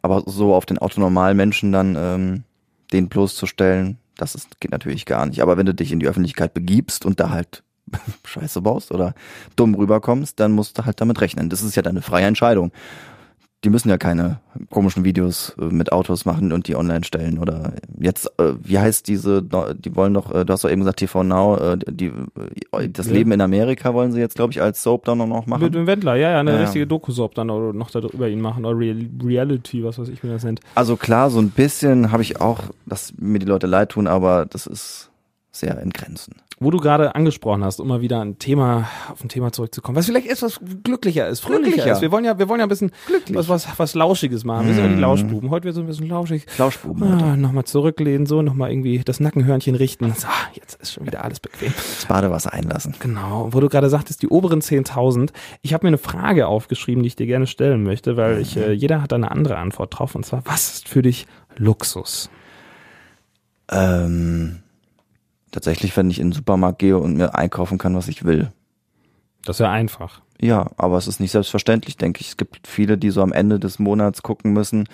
[0.01, 2.43] Aber so auf den Autonormalmenschen dann ähm,
[2.91, 5.41] den bloßzustellen, das ist, geht natürlich gar nicht.
[5.41, 7.63] Aber wenn du dich in die Öffentlichkeit begibst und da halt
[8.25, 9.13] Scheiße baust oder
[9.55, 11.49] dumm rüberkommst, dann musst du halt damit rechnen.
[11.49, 12.71] Das ist ja deine freie Entscheidung.
[13.63, 14.39] Die müssen ja keine
[14.69, 19.07] komischen Videos äh, mit Autos machen und die online stellen oder jetzt, äh, wie heißt
[19.07, 22.11] diese, die wollen doch, äh, du hast doch eben gesagt TV Now, die,
[22.93, 23.13] das Ja.
[23.13, 25.71] Leben in Amerika wollen sie jetzt, glaube ich, als Soap dann noch Mit machen.
[25.71, 28.63] dem Wendler, ja, ja, eine Ja, richtige Doku-Soap dann oder noch da über ihn machen
[28.63, 30.59] oder Real Reality, was weiß ich, wie das nennt.
[30.75, 34.45] Also klar, so ein bisschen habe ich auch, dass mir die Leute leid tun, aber
[34.45, 35.09] das ist
[35.59, 36.35] sehr in Grenzen.
[36.59, 40.07] Wo du gerade angesprochen hast, um mal wieder ein Thema, auf ein Thema zurückzukommen, was
[40.07, 41.91] vielleicht etwas glücklicher ist, fröhlicher Glücklicher.
[41.91, 42.01] ist.
[42.01, 42.91] Wir wollen ja, wir wollen ja ein bisschen
[43.29, 44.65] was, was, was Lauschiges machen.
[44.65, 45.01] Wir sind ja die Mhm.
[45.01, 45.49] Lauschbuben.
[45.51, 46.45] Heute wird so ein bisschen lauschig.
[46.47, 47.13] Flauschbuben.
[47.13, 47.23] heute.
[47.23, 50.11] Ah, nochmal zurücklehnen, so, nochmal irgendwie das Nackenhörnchen richten.
[50.15, 51.71] So, jetzt ist schon wieder alles bequem.
[51.75, 52.95] Das Badewasser einlassen.
[52.99, 55.29] Genau, wo du gerade sagtest, die oberen 10.000.
[55.61, 58.71] Ich habe mir eine Frage aufgeschrieben, die ich dir gerne stellen möchte, weil ich, äh,
[58.71, 60.15] jeder hat da eine andere Antwort drauf.
[60.15, 62.31] Und zwar, was ist für dich Luxus?
[63.69, 64.59] Ähm,
[65.57, 68.51] tatsächlich, wenn ich in den Supermarkt gehe und mir einkaufen kann, was ich will.
[69.45, 70.21] Das ist ja einfach.
[70.39, 72.27] Ja, aber es ist nicht selbstverständlich, denke ich.
[72.29, 74.87] Es gibt viele, die so am Ende des Monats gucken müssen.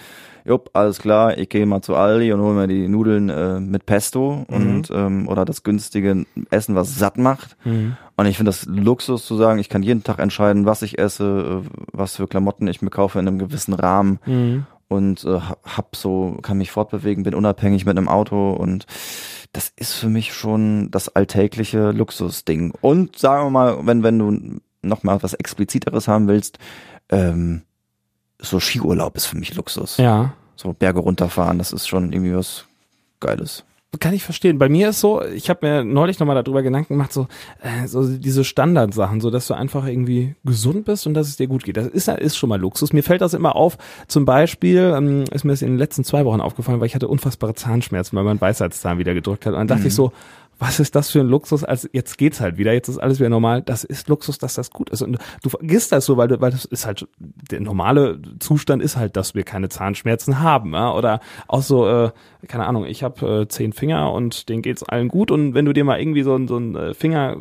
[0.46, 3.86] Jupp, alles klar, ich gehe mal zu Aldi und hole mir die Nudeln äh, mit
[3.86, 7.58] Pesto und ähm, oder das günstige Essen, was satt macht.
[7.66, 11.62] Und ich finde das Luxus zu sagen, ich kann jeden Tag entscheiden, was ich esse,
[11.66, 14.66] äh, was für Klamotten ich mir kaufe in einem gewissen Rahmen Mhm.
[14.88, 18.86] und äh, hab so, kann mich fortbewegen, bin unabhängig mit einem Auto und
[19.54, 22.74] das ist für mich schon das alltägliche Luxusding.
[22.82, 26.58] Und sagen wir mal, wenn, wenn du noch mal was expliziteres haben willst,
[27.10, 27.62] ähm,
[28.40, 29.98] so Skiurlaub ist für mich Luxus.
[29.98, 30.34] Ja.
[30.56, 32.66] So Berge runterfahren, das ist schon irgendwie was
[33.20, 33.64] Geiles.
[34.00, 34.58] Kann ich verstehen.
[34.58, 37.28] Bei mir ist so, ich habe mir neulich nochmal darüber Gedanken gemacht, so,
[37.62, 41.48] äh, so diese Standardsachen, so dass du einfach irgendwie gesund bist und dass es dir
[41.48, 41.78] gut geht.
[41.78, 42.92] Das ist, ist schon mal Luxus.
[42.92, 43.78] Mir fällt das immer auf.
[44.08, 47.08] Zum Beispiel ähm, ist mir das in den letzten zwei Wochen aufgefallen, weil ich hatte
[47.08, 49.54] unfassbare Zahnschmerzen, weil mein Weisheitszahn wieder gedrückt hat.
[49.54, 50.12] Und dann dachte ich so,
[50.64, 51.66] was ist das für ein Luxus?
[51.66, 53.62] Also jetzt geht's halt wieder, jetzt ist alles wieder normal.
[53.62, 55.02] Das ist Luxus, dass das gut ist.
[55.02, 58.96] Und du vergisst das so, weil, du, weil das ist halt der normale Zustand ist
[58.96, 60.72] halt, dass wir keine Zahnschmerzen haben.
[60.72, 60.94] Ja?
[60.94, 62.12] Oder auch so, äh,
[62.48, 65.32] keine Ahnung, ich habe äh, zehn Finger und denen geht's allen gut.
[65.32, 67.36] Und wenn du dir mal irgendwie so, so einen äh, Finger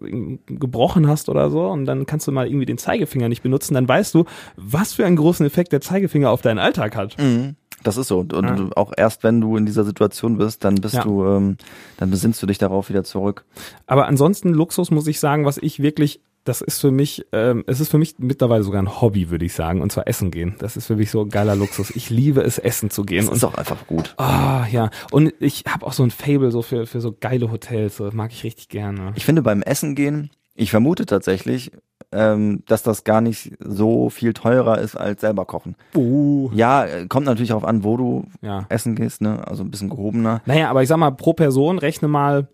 [0.00, 3.74] äh, gebrochen hast oder so, und dann kannst du mal irgendwie den Zeigefinger nicht benutzen,
[3.74, 4.24] dann weißt du,
[4.56, 7.18] was für einen großen Effekt der Zeigefinger auf deinen Alltag hat.
[7.18, 7.56] Mhm.
[7.84, 8.18] Das ist so.
[8.20, 8.68] Und Ja.
[8.76, 11.02] auch erst wenn du in dieser Situation bist, dann bist Ja.
[11.04, 11.56] du, ähm,
[11.96, 13.44] dann besinnst du dich darauf wieder zurück.
[13.86, 17.78] Aber ansonsten Luxus muss ich sagen, was ich wirklich, das ist für mich, ähm, es
[17.78, 20.54] ist für mich mittlerweile sogar ein Hobby, würde ich sagen, und zwar Essen gehen.
[20.58, 21.90] Das ist für mich so ein geiler Luxus.
[21.90, 23.20] Ich liebe es, essen zu gehen.
[23.20, 24.14] Das Und ist auch einfach gut.
[24.16, 24.90] Ah, ja.
[25.10, 27.96] Und ich habe auch so ein Fable so für, für so geile Hotels.
[27.98, 29.12] So, mag ich richtig gerne.
[29.14, 31.70] Ich finde beim Essen gehen, ich vermute tatsächlich,
[32.10, 35.76] ähm, dass das gar nicht so viel teurer ist als selber kochen.
[35.94, 36.50] Uh.
[36.52, 38.66] Ja, äh, kommt natürlich auch an, wo du Ja.
[38.68, 39.46] essen gehst, ne?
[39.46, 40.40] Also ein bisschen gehobener.
[40.46, 42.48] Naja, aber ich sag mal, pro Person rechne mal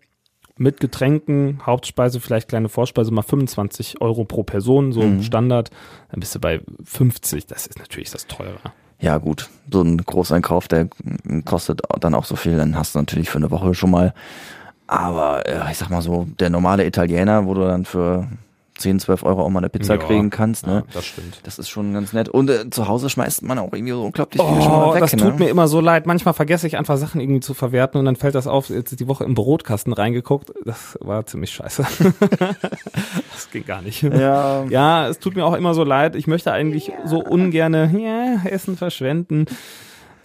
[0.57, 5.23] mit Getränken, Hauptspeise, vielleicht kleine Vorspeise, mal 25 Euro pro Person, so Mhm.
[5.23, 5.69] Standard.
[6.11, 7.45] Dann bist du bei 50.
[7.47, 8.59] Das ist natürlich das teurer.
[9.01, 9.49] Ja, gut.
[9.71, 10.87] So ein Großeinkauf, der
[11.43, 14.13] kostet dann auch so viel, dann hast du natürlich für eine Woche schon mal.
[14.87, 18.27] Aber äh, ich sag mal so, der normale Italiener, wo du dann für
[18.77, 20.83] 10, 12 Euro auch mal eine Pizza Ja, kriegen kannst, ne?
[20.87, 21.39] Ja, das stimmt.
[21.43, 22.27] Das ist schon ganz nett.
[22.27, 24.99] Und äh, zu Hause schmeißt man auch irgendwie so unglaublich viel schon Oh, mal weg.
[24.99, 25.21] das ne?
[25.21, 26.05] tut mir immer so leid.
[26.05, 28.69] Manchmal vergesse ich einfach Sachen irgendwie zu verwerten und dann fällt das auf.
[28.69, 30.51] Jetzt ist die Woche im Brotkasten reingeguckt.
[30.65, 31.83] Das war ziemlich scheiße.
[33.31, 34.03] das ging gar nicht.
[34.03, 36.15] Ja, Ja, es tut mir auch immer so leid.
[36.15, 39.45] Ich möchte eigentlich so ungerne ja, Essen verschwenden.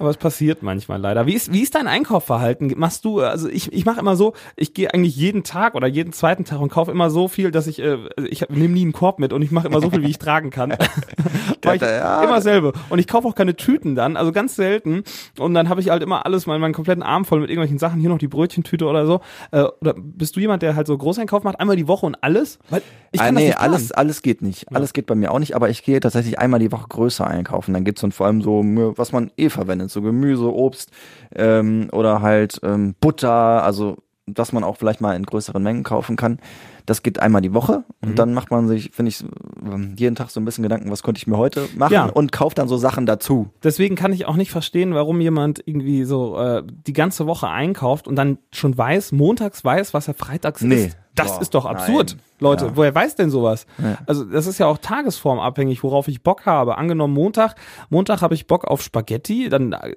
[0.01, 1.27] Aber es passiert manchmal leider.
[1.27, 2.73] Wie ist, wie ist dein Einkaufverhalten?
[2.77, 6.13] Machst du, also ich, ich mache immer so, ich gehe eigentlich jeden Tag oder jeden
[6.13, 9.19] zweiten Tag und kaufe immer so viel, dass ich, äh, ich nehme nie einen Korb
[9.19, 10.71] mit und ich mache immer so viel, wie ich tragen kann.
[11.63, 12.23] Weil ich, Ja.
[12.25, 12.73] immer selbe.
[12.89, 15.05] Und ich kaufe auch keine Tüten dann, also ganz selten.
[15.39, 18.01] Und dann habe ich halt immer alles, meinen, meinen kompletten Arm voll mit irgendwelchen Sachen,
[18.01, 19.21] hier noch die Brötchentüte oder so.
[19.51, 22.59] Äh, oder bist du jemand, der halt so Großeinkauf macht, einmal die Woche und alles?
[22.71, 22.83] Weil
[23.13, 24.73] ich ah, kann das nee, alles, alles geht nicht.
[24.73, 27.75] Alles geht bei mir auch nicht, aber ich gehe tatsächlich einmal die Woche größer einkaufen.
[27.75, 30.91] Dann gibt's dann vor allem so, mh, was man eh verwendet, so Gemüse, Obst
[31.35, 36.15] ähm, oder halt ähm, Butter, also dass man auch vielleicht mal in größeren Mengen kaufen
[36.15, 36.39] kann.
[36.87, 38.15] Das geht einmal die Woche und Mhm.
[38.15, 39.25] dann macht man sich, finde ich,
[39.65, 42.05] ähm, jeden Tag so ein bisschen Gedanken, was könnte ich mir heute machen Ja.
[42.07, 43.51] und kauft dann so Sachen dazu.
[43.65, 48.07] Deswegen kann ich auch nicht verstehen, warum jemand irgendwie so äh, die ganze Woche einkauft
[48.07, 50.87] und dann schon weiß, montags weiß, was er freitags Nee.
[50.87, 50.97] isst.
[51.23, 52.21] Das Boah, ist doch absurd, nein.
[52.41, 52.65] Leute.
[52.67, 52.77] Ja.
[52.77, 53.67] Woher weiß denn sowas?
[53.79, 53.99] Ja.
[54.07, 56.79] Also das ist ja auch tagesformabhängig, worauf ich Bock habe.
[56.79, 57.55] Angenommen Montag,
[57.91, 59.93] Montag habe ich Bock auf Spaghetti, dann äh,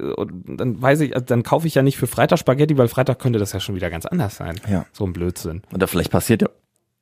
[0.45, 3.39] dann weiß ich, also dann kaufe ich ja nicht für Freitag Spaghetti, weil Freitag könnte
[3.39, 4.59] das ja schon wieder ganz anders sein.
[4.69, 4.85] Ja.
[4.91, 5.61] So ein Blödsinn.
[5.73, 6.49] Oder vielleicht passiert ja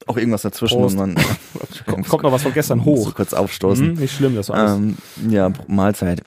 [0.07, 0.97] auch irgendwas dazwischen Prost.
[0.97, 1.25] und man
[2.07, 3.13] Kommt, noch was von gestern so hoch.
[3.13, 3.87] kurz aufstoßen.
[3.89, 4.71] Hm, nicht schlimm, das war alles.
[4.73, 4.97] Ähm,
[5.29, 6.23] ja, Mahlzeit.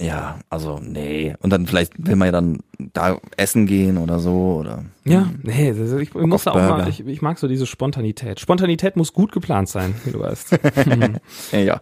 [0.00, 1.34] Ja, also nee.
[1.40, 4.84] Und dann vielleicht will man ja dann da essen gehen oder so oder.
[5.04, 8.38] Ja, nee, das, ich, ich muss da auch mal, ich, ich mag so diese Spontanität.
[8.38, 10.58] Spontanität muss gut geplant sein, wie du weißt.
[11.52, 11.80] Ja, ja.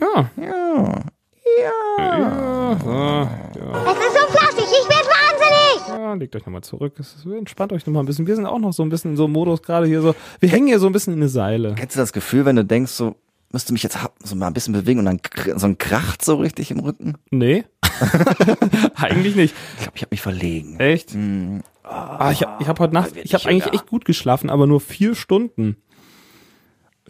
[0.00, 0.30] Ja.
[0.36, 1.04] Ja.
[1.56, 1.62] Ja,
[1.92, 5.88] ja, Es ist so flachsig, ich werde wahnsinnig.
[5.88, 6.94] ja, legt euch nochmal zurück.
[6.98, 8.26] Es ist, entspannt euch nochmal ein bisschen.
[8.26, 10.14] Wir sind auch noch so ein bisschen in so einem Modus gerade hier so.
[10.40, 11.74] Wir hängen hier so ein bisschen in eine Seile.
[11.76, 13.14] Kennst du das Gefühl, wenn du denkst, so
[13.54, 15.20] müsste mich jetzt so mal ein bisschen bewegen und dann
[15.58, 17.14] so ein Kracht so richtig im Rücken?
[17.30, 17.64] Nee.
[18.96, 19.54] Eigentlich nicht.
[19.76, 20.78] Ich glaube, ich habe mich verlegen.
[20.78, 21.12] Echt?
[21.12, 24.48] Hm, Ah, ich habe ich hab heute Nacht, wird ich habe eigentlich echt gut geschlafen,
[24.48, 25.76] aber nur vier Stunden.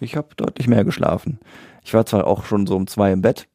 [0.01, 1.39] Ich habe deutlich mehr geschlafen.
[1.85, 3.47] Ich war zwar auch schon so um zwei im Bett,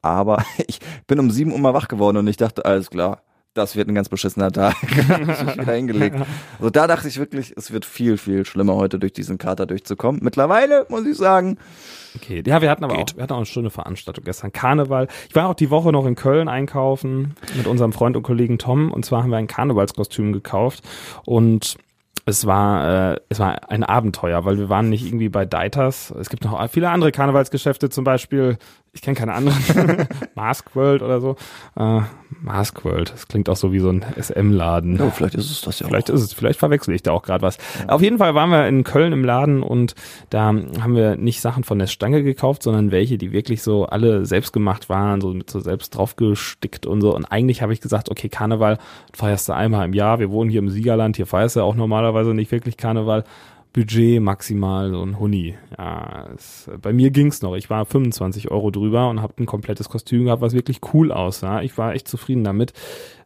[0.00, 3.22] aber ich bin um sieben Uhr mal wach geworden und ich dachte, alles klar,
[3.54, 4.74] das wird ein ganz beschissener Tag.
[4.82, 6.16] Wieder hingelegt.
[6.58, 10.20] Also da dachte ich wirklich, es wird viel, viel schlimmer heute durch diesen Kater durchzukommen.
[10.22, 11.58] Mittlerweile muss ich sagen,
[12.16, 13.12] Okay, ja, wir hatten aber Geht.
[13.12, 14.52] auch, wir hatten auch eine schöne Veranstaltung gestern.
[14.52, 15.08] Karneval.
[15.28, 18.92] Ich war auch die Woche noch in Köln einkaufen mit unserem Freund und Kollegen Tom.
[18.92, 20.84] Und zwar haben wir ein Karnevalskostüm gekauft
[21.24, 21.76] und
[22.26, 26.10] es war, äh, es war ein Abenteuer, weil wir waren nicht irgendwie bei Deiters.
[26.12, 28.58] Es gibt noch viele andere Karnevalsgeschäfte, zum Beispiel,
[28.94, 29.58] ich kenne keine anderen,
[30.34, 31.36] Mask World oder so.
[31.76, 32.00] Äh,
[32.42, 35.00] Mask World, das klingt auch so wie so ein SM-Laden.
[35.00, 36.14] oh, vielleicht ist es das ja Vielleicht auch.
[36.14, 37.58] ist es, vielleicht verwechsel ich da auch gerade was.
[37.88, 39.94] Auf jeden Fall waren wir in Köln im Laden und
[40.30, 44.26] da haben wir nicht Sachen von der Stange gekauft, sondern welche, die wirklich so alle
[44.26, 47.14] selbst gemacht waren, so mit so selbst draufgestickt und so.
[47.14, 48.78] Und eigentlich habe ich gesagt, okay, Karneval
[49.12, 50.18] feierst du einmal im Jahr.
[50.20, 53.24] Wir wohnen hier im Siegerland, hier feierst du auch normalerweise nicht wirklich Karneval.
[53.74, 55.56] Budget maximal so ein Huni.
[55.76, 57.56] Ja, es, bei mir ging's noch.
[57.56, 61.60] Ich war 25 Euro drüber und habe ein komplettes Kostüm gehabt, was wirklich cool aussah.
[61.60, 62.72] Ich war echt zufrieden damit.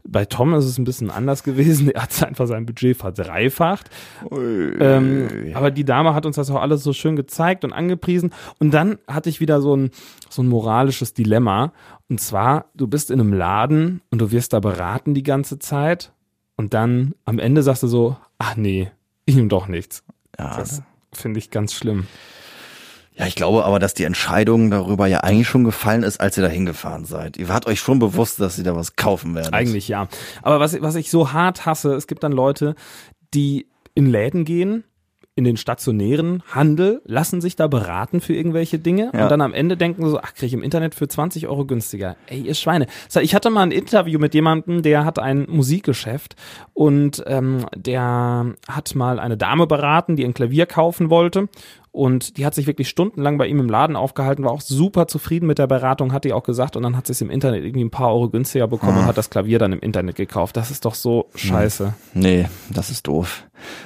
[0.05, 1.91] Bei Tom ist es ein bisschen anders gewesen.
[1.91, 3.91] Er hat einfach sein Budget verdreifacht.
[4.33, 8.33] Ähm, aber die Dame hat uns das auch alles so schön gezeigt und angepriesen.
[8.59, 9.91] Und dann hatte ich wieder so ein,
[10.31, 11.75] so ein moralisches Dilemma.
[12.09, 16.11] Und zwar, du bist in einem Laden und du wirst da beraten die ganze Zeit.
[16.57, 18.91] Und dann am Ende sagst du so, Ach nee,
[19.27, 20.05] ich nehme doch nichts.
[20.39, 22.07] Ja, Das finde ich ganz schlimm.
[23.15, 26.43] ja, ich glaube aber, dass die Entscheidung darüber ja eigentlich schon gefallen ist, als ihr
[26.43, 27.37] da hingefahren seid.
[27.37, 29.53] Ihr wart euch schon bewusst, dass ihr da was kaufen werdet.
[29.55, 30.09] Eigentlich ja.
[30.43, 32.75] Aber was, was ich so hart hasse, es gibt dann Leute,
[33.35, 34.85] die in Läden gehen,
[35.39, 39.23] in den stationären Handel, lassen sich da beraten für irgendwelche Dinge Ja.
[39.23, 42.17] und dann am Ende denken so, ach, krieg ich im Internet für 20 Euro günstiger.
[42.27, 42.87] Ey, ihr Schweine.
[43.23, 46.35] Ich hatte mal ein Interview mit jemandem, der hat ein Musikgeschäft
[46.75, 51.49] und ähm, der hat mal eine Dame beraten, die ein Klavier kaufen wollte
[51.93, 55.47] und die hat sich wirklich stundenlang bei ihm im Laden aufgehalten, war auch super zufrieden
[55.47, 57.85] mit der Beratung, hat die auch gesagt und dann hat sie es im Internet irgendwie
[57.85, 60.57] ein paar Euro günstiger bekommen und hat das Klavier dann im Internet gekauft.
[60.57, 61.95] Das ist doch so scheiße.
[62.15, 63.45] Nee, das ist doof.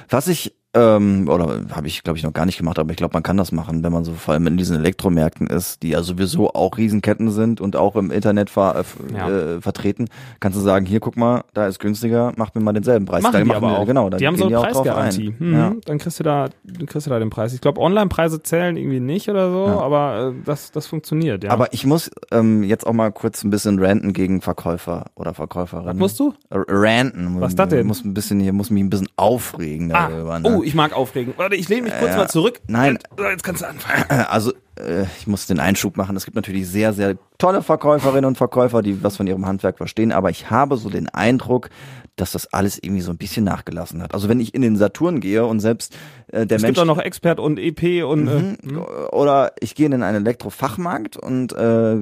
[0.09, 3.13] Was ich, ähm, oder habe ich, glaube ich, noch gar nicht gemacht, aber ich glaube,
[3.13, 6.01] man kann das machen, wenn man so vor allem in diesen Elektromärkten ist, die ja
[6.01, 9.29] sowieso auch Riesenketten sind und auch im Internet ver, äh, Ja.
[9.29, 10.07] äh, vertreten,
[10.39, 13.21] kannst du sagen, hier guck mal, da ist günstiger, macht mir mal denselben Preis.
[13.21, 13.85] Machen Da die machen aber wir- auch.
[13.85, 15.35] Genau, da die haben so eine Preisgarantie.
[15.39, 15.47] ein.
[15.47, 15.53] Mhm.
[15.53, 15.73] Ja.
[15.85, 17.53] Dann kriegst du da, dann kriegst du da den Preis.
[17.53, 19.79] Ich glaube, Online-Preise zählen irgendwie nicht oder so, Ja.
[19.79, 21.51] aber äh, das, das funktioniert, ja.
[21.51, 25.37] Aber ich muss ähm, jetzt auch mal kurz ein bisschen ranten gegen Verkäufer oder was
[25.37, 25.97] Verkäuferinnen.
[25.97, 26.33] musst du?
[26.49, 27.39] R- Ranten.
[27.41, 27.85] Was ist das denn?
[27.85, 30.39] Muss ein bisschen hier, muss mich ein bisschen aufregen Ah, darüber.
[30.39, 30.49] ne?
[30.57, 31.33] oh, ich mag aufregen.
[31.37, 32.17] Warte, ich lehne mich kurz Ja.
[32.17, 32.61] mal zurück.
[32.67, 32.97] Nein.
[33.31, 34.03] Jetzt kannst du anfangen.
[34.29, 36.15] Also, äh, ich muss den Einschub machen.
[36.15, 40.11] Es gibt natürlich sehr, sehr tolle Verkäuferinnen und Verkäufer, die was von ihrem Handwerk verstehen,
[40.11, 41.69] aber ich habe so den Eindruck,
[42.15, 44.13] dass das alles irgendwie so ein bisschen nachgelassen hat.
[44.13, 45.95] Also wenn ich in den Saturn gehe und selbst
[46.31, 48.77] äh, der Es Mensch gibt auch noch Expert und EP und äh,
[49.11, 51.95] oder ich gehe in einen Elektrofachmarkt und äh,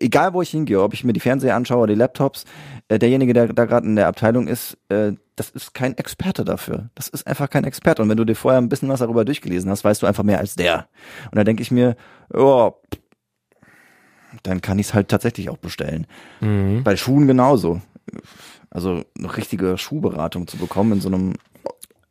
[0.00, 2.44] egal wo ich hingehe, ob ich mir die Fernseher anschaue oder die Laptops,
[2.88, 6.90] äh, derjenige, der da gerade in der Abteilung ist, äh, das ist kein Experte dafür.
[6.94, 8.02] Das ist einfach kein Experte.
[8.02, 10.38] Und wenn du dir vorher ein bisschen was darüber durchgelesen hast, weißt du einfach mehr
[10.38, 10.88] als der.
[11.30, 11.96] Und da denke ich mir,
[12.34, 12.72] ja,
[14.42, 16.06] dann kann ich es halt tatsächlich auch bestellen.
[16.40, 16.82] Mhm.
[16.82, 17.80] Bei Schuhen genauso.
[18.70, 21.34] Also eine richtige Schuhberatung zu bekommen in so einem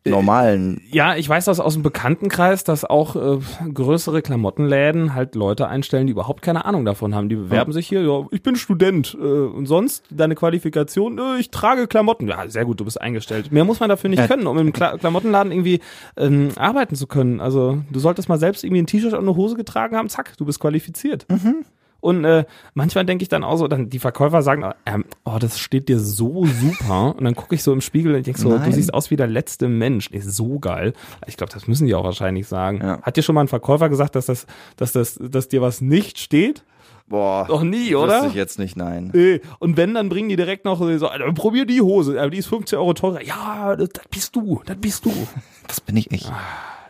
[0.09, 3.39] normalen Ja, ich weiß das aus dem Bekanntenkreis, dass auch äh,
[3.73, 7.29] größere Klamottenläden halt Leute einstellen, die überhaupt keine Ahnung davon haben.
[7.29, 11.51] Die bewerben sich hier, ja, ich bin Student äh, und sonst deine Qualifikation, äh, ich
[11.51, 12.27] trage Klamotten.
[12.27, 13.51] Ja, sehr gut, du bist eingestellt.
[13.51, 14.27] Mehr muss man dafür nicht Ja.
[14.27, 15.79] können, um im Kla Klamottenladen irgendwie
[16.17, 17.39] ähm, arbeiten zu können.
[17.39, 20.45] Also du solltest mal selbst irgendwie ein T-Shirt und eine Hose getragen haben, zack, du
[20.45, 21.25] bist qualifiziert.
[21.29, 21.65] Mhm.
[21.99, 25.59] Und äh, manchmal denke ich dann auch so, dann die Verkäufer sagen, ähm, oh, das
[25.59, 27.15] steht dir so super.
[27.17, 28.71] Und dann gucke ich so im Spiegel und denke so, du Nein.
[28.71, 30.11] siehst aus wie der letzte Mensch.
[30.11, 30.93] Nee, so geil.
[31.25, 32.79] Ich glaube, das müssen die auch wahrscheinlich sagen.
[32.81, 33.01] Ja.
[33.01, 34.45] Hat dir schon mal ein Verkäufer gesagt, dass das,
[34.77, 36.63] dass das, dass dir was nicht steht?
[37.09, 37.45] Boah.
[37.47, 38.27] Doch nie, Wüsste oder?
[38.27, 39.11] ich jetzt nicht, nein.
[39.13, 39.39] Nee.
[39.59, 42.77] Und wenn, dann bringen die direkt noch so, probier die Hose, aber die ist 15
[42.77, 43.23] Euro teurer.
[43.23, 45.11] Ja, das, das bist du, das bist du.
[45.67, 46.29] Das bin ich ich.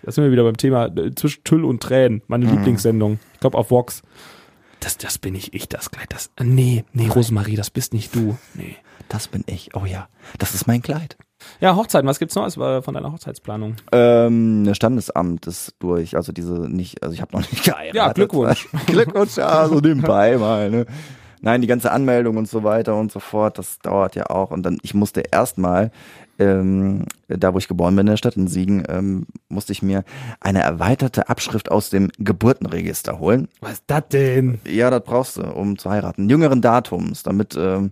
[0.03, 2.21] Da sind wir wieder beim Thema äh, zwischen Tüll und Tränen.
[2.27, 2.51] Meine Mhm.
[2.51, 3.19] Lieblingssendung.
[3.33, 4.01] Ich glaube auf Vox.
[4.79, 6.07] Das, das bin ich, ich, das Kleid.
[6.09, 8.37] Das, nee, nee, Rosemarie, das bist nicht du.
[8.53, 8.75] Nee.
[9.09, 9.75] Das bin ich.
[9.75, 11.17] Oh ja, das ist mein Kleid.
[11.59, 13.75] Ja, Hochzeiten, was gibt's Neues äh, von deiner Hochzeitsplanung?
[13.91, 17.95] Ähm, das Standesamt ist durch, also diese nicht, also ich habe noch nicht geheiratet.
[17.95, 18.67] Ja, Glückwunsch.
[18.87, 20.85] Glückwunsch, ja, so nebenbei mal, ne?
[21.39, 24.49] Nein, die ganze Anmeldung und so weiter und so fort, das dauert ja auch.
[24.49, 25.91] Und dann, ich musste erstmal,
[26.39, 30.03] ähm, da wo ich geboren bin in der Stadt in Siegen, ähm, musste ich mir
[30.39, 33.47] eine erweiterte Abschrift aus dem Geburtenregister holen.
[33.61, 34.59] Was ist das denn?
[34.67, 36.29] Ja, das brauchst du, um zu heiraten.
[36.29, 37.91] Jüngeren Datums, damit, ähm,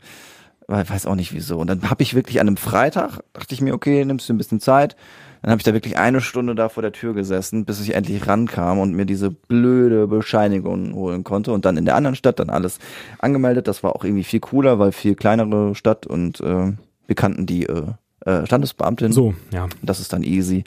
[0.68, 1.60] weiß auch nicht wieso.
[1.60, 4.38] Und dann habe ich wirklich an einem Freitag, dachte ich mir, okay, nimmst du ein
[4.38, 4.96] bisschen Zeit.
[5.42, 8.26] Dann habe ich da wirklich eine Stunde da vor der Tür gesessen, bis ich endlich
[8.26, 11.52] rankam und mir diese blöde Bescheinigung holen konnte.
[11.52, 12.80] Und dann in der anderen Stadt dann alles
[13.20, 13.68] angemeldet.
[13.68, 16.74] Das war auch irgendwie viel cooler, weil viel kleinere Stadt und äh,
[17.06, 17.84] wir kannten die äh,
[18.26, 19.12] äh, Standesbeamtin.
[19.12, 19.68] So, ja.
[19.82, 20.64] Das ist dann easy.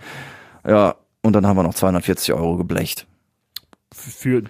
[0.66, 3.06] Ja, und dann haben wir noch 240 Euro geblecht.
[3.90, 4.42] Für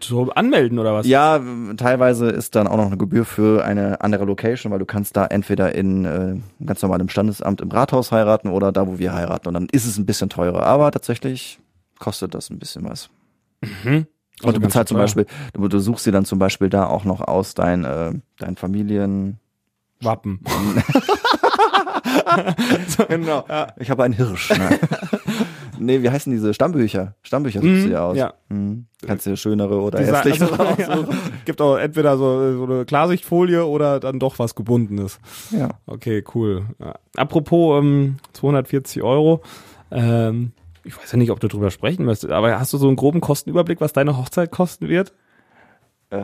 [0.00, 1.06] so anmelden oder was?
[1.06, 1.40] Ja,
[1.76, 5.26] teilweise ist dann auch noch eine Gebühr für eine andere Location, weil du kannst da
[5.26, 9.48] entweder in äh, ganz normal im Standesamt im Rathaus heiraten oder da, wo wir heiraten.
[9.48, 11.58] Und dann ist es ein bisschen teurer, aber tatsächlich
[11.98, 13.10] kostet das ein bisschen was.
[14.40, 14.98] Also Und du ganz bezahlst zum.
[14.98, 18.56] Beispiel, du, du suchst dir dann zum Beispiel da auch noch aus dein, äh, dein
[18.56, 19.38] Familien.
[22.04, 22.54] Wappen.
[23.08, 23.44] genau.
[23.78, 24.50] Ich habe einen Hirsch.
[24.50, 24.78] Ne?
[25.78, 27.14] nee, wie heißen diese Stammbücher?
[27.22, 28.16] Stammbücher du Mhm, dir aus.
[28.16, 28.34] ja.
[28.48, 28.86] Mhm.
[29.06, 31.08] Kannst dir schönere oder sa- hässlichere also, ja,
[31.44, 35.18] gibt auch entweder so, so eine Klarsichtfolie oder dann doch was gebundenes.
[35.50, 35.70] Ja.
[35.86, 36.66] Okay, cool.
[36.78, 36.94] Ja.
[37.16, 39.42] Apropos ähm, 240 Euro.
[39.90, 40.52] Ähm,
[40.84, 43.20] ich weiß ja nicht, ob du drüber sprechen möchtest, aber hast du so einen groben
[43.20, 45.12] Kostenüberblick, was deine Hochzeit kosten wird?
[46.10, 46.18] Äh,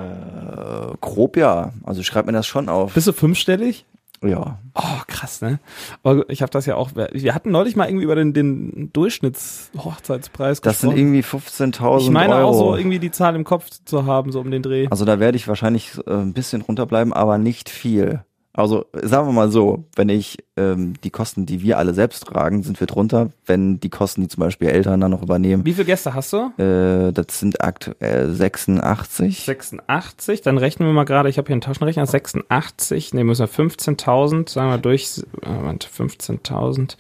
[1.01, 1.73] grob ja.
[1.85, 2.95] Also ich schreibe mir das schon auf.
[2.95, 3.87] Bist du fünfstellig?
[4.23, 4.59] Ja.
[4.75, 5.61] Oh, krass, ne?
[6.03, 6.91] Aber ich habe das ja auch.
[6.95, 10.99] Wir hatten neulich mal irgendwie über den, den Durchschnittshochzeitspreis Das sind gesprochen.
[11.15, 12.49] irgendwie 15.000 Ich meine Euro.
[12.49, 14.89] auch so irgendwie die Zahl im Kopf zu haben, so um den Dreh.
[14.91, 18.23] also da werde ich wahrscheinlich äh, ein bisschen runterbleiben, aber nicht viel.
[18.61, 22.63] Also sagen wir mal so, wenn ich ähm, die Kosten, die wir alle selbst tragen,
[22.63, 23.31] sind wir drunter.
[23.47, 26.51] Wenn die Kosten, die zum Beispiel Eltern dann noch übernehmen, Wie viele Gäste hast du?
[26.63, 29.45] äh, das sind aktuell 86.
[29.45, 33.49] 86, dann rechnen wir mal gerade, ich habe hier einen Taschenrechner, 86, ne, müssen wir
[33.67, 36.97] 15.000, sagen wir durch, äh, Moment, 15.000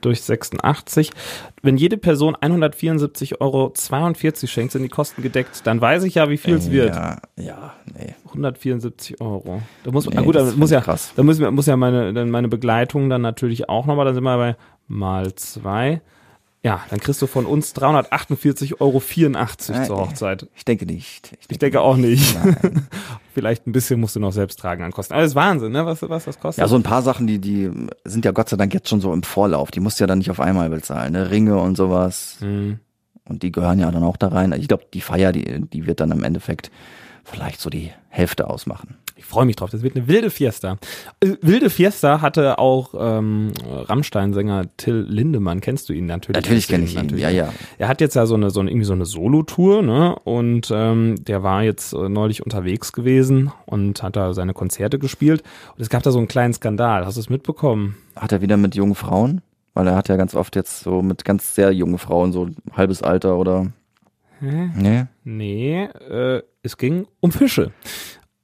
[0.00, 1.10] durch 86.
[1.62, 3.72] Wenn jede Person 174,42 Euro
[4.46, 6.94] schenkt, sind die Kosten gedeckt, dann weiß ich ja, wie viel es wird.
[6.94, 8.14] Ja, ja, nee.
[8.28, 9.62] 174 Euro.
[9.84, 11.12] Da muss, Nee, ah, gut, das da muss ja, krass.
[11.16, 14.36] da muss, muss ja meine, dann meine Begleitung dann natürlich auch nochmal, dann sind wir
[14.36, 14.56] bei
[14.86, 16.00] mal zwei.
[16.62, 19.00] Ja, dann kriegst du von uns 348,84 Euro
[19.86, 20.48] zur Hochzeit.
[20.56, 21.36] Ich denke nicht.
[21.48, 22.36] Ich denke auch nicht.
[23.34, 25.12] Vielleicht ein bisschen musst du noch selbst tragen an Kosten.
[25.12, 25.86] Aber das ist Wahnsinn, ne?
[25.86, 26.62] Was, was das kostet.
[26.62, 27.70] Ja, so ein paar Sachen, die, die
[28.04, 29.70] sind ja Gott sei Dank jetzt schon so im Vorlauf.
[29.70, 31.30] Die musst du ja dann nicht auf einmal bezahlen, ne?
[31.30, 32.38] Ringe und sowas.
[32.40, 32.80] Hm.
[33.24, 34.52] Und die gehören ja dann auch da rein.
[34.52, 36.72] Ich glaube, die Feier, die, die wird dann im Endeffekt
[37.22, 38.96] vielleicht so die Hälfte ausmachen.
[39.18, 39.68] Ich freue mich drauf.
[39.70, 40.78] Das wird eine wilde Fiesta.
[41.18, 45.60] Äh, wilde Fiesta hatte auch ähm, Rammstein-Sänger Till Lindemann.
[45.60, 46.36] Kennst du ihn natürlich?
[46.36, 47.18] Natürlich kenne ich ihn.
[47.18, 47.52] Ja, ja.
[47.78, 50.16] Er hat jetzt ja so eine, so eine irgendwie so eine Solo-Tour, ne?
[50.22, 55.42] Und ähm, der war jetzt äh, neulich unterwegs gewesen und hat da seine Konzerte gespielt.
[55.74, 57.04] Und es gab da so einen kleinen Skandal.
[57.04, 57.96] Hast du es mitbekommen?
[58.14, 59.40] Hat er wieder mit jungen Frauen?
[59.74, 63.02] Weil er hat ja ganz oft jetzt so mit ganz sehr jungen Frauen, so halbes
[63.02, 63.72] Alter oder.
[64.40, 64.70] Hä?
[64.76, 65.06] Nee?
[65.24, 67.72] Nee, äh, es ging um Fische.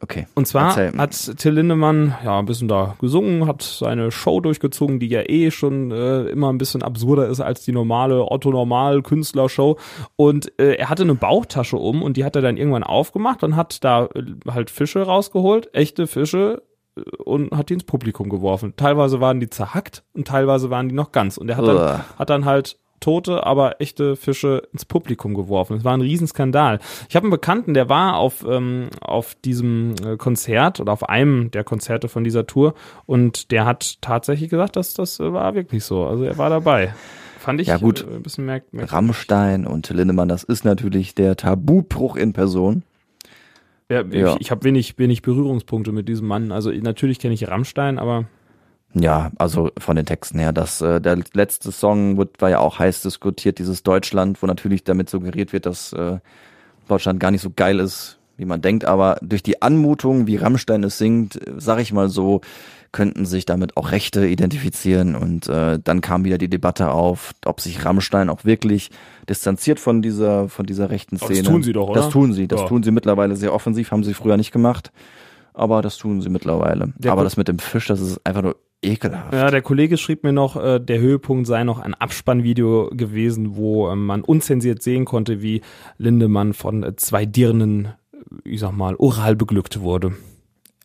[0.00, 0.26] Okay.
[0.34, 5.08] Und zwar hat Till Lindemann ja ein bisschen da gesungen, hat seine Show durchgezogen, die
[5.08, 9.78] ja eh schon äh, immer ein bisschen absurder ist als die normale Otto-Normal-Künstlershow.
[10.16, 13.56] Und äh, er hatte eine Bauchtasche um und die hat er dann irgendwann aufgemacht und
[13.56, 16.62] hat da äh, halt Fische rausgeholt, echte Fische
[16.96, 18.74] äh, und hat die ins Publikum geworfen.
[18.76, 21.38] Teilweise waren die zerhackt und teilweise waren die noch ganz.
[21.38, 22.04] Und er hat dann, Uah.
[22.18, 25.76] hat dann halt tote, aber echte Fische ins Publikum geworfen.
[25.76, 26.78] Es war ein Riesenskandal.
[27.08, 31.50] Ich habe einen Bekannten, der war auf, ähm, auf diesem äh, Konzert oder auf einem
[31.50, 35.84] der Konzerte von dieser Tour und der hat tatsächlich gesagt, dass das äh, war wirklich
[35.84, 36.06] so.
[36.06, 36.94] Also er war dabei.
[37.38, 38.06] Fand ich Ja, gut.
[38.08, 38.92] Äh, ein bisschen merk merkwürdig.
[38.94, 42.84] Rammstein und Lindemann, das ist natürlich der Tabubruch in Person.
[43.90, 44.34] Ja, Ja.
[44.34, 46.52] Ich, ich habe wenig, wenig Berührungspunkte mit diesem Mann.
[46.52, 48.24] Also natürlich kenne ich Rammstein, aber
[48.94, 52.78] Ja, also von den Texten her, das äh, der letzte Song wird, war ja auch
[52.78, 56.18] heiß diskutiert, dieses Deutschland, wo natürlich damit suggeriert wird, dass äh,
[56.88, 60.84] Deutschland gar nicht so geil ist, wie man denkt, aber durch die Anmutung, wie Rammstein
[60.84, 62.40] es singt, sag ich mal so,
[62.92, 67.60] könnten sich damit auch Rechte identifizieren und äh, dann kam wieder die Debatte auf, ob
[67.60, 68.90] sich Rammstein auch wirklich
[69.28, 71.48] distanziert von dieser von dieser rechten Aber das Szene.
[71.48, 72.00] tun sie doch, oder?
[72.00, 72.68] Das tun sie, das Ja.
[72.68, 74.92] tun sie mittlerweile sehr offensiv, haben sie früher nicht gemacht,
[75.54, 76.92] aber das tun sie mittlerweile.
[76.96, 79.32] Der aber das mit dem Fisch, das ist einfach nur ekelhaft.
[79.32, 83.90] Ja, der Kollege schrieb mir noch, äh, der Höhepunkt sei noch ein Abspannvideo gewesen, wo
[83.90, 85.62] ähm, man unzensiert sehen konnte, wie
[85.98, 90.12] Lindemann von äh, zwei Dirnen, äh, ich sag mal, oral beglückt wurde.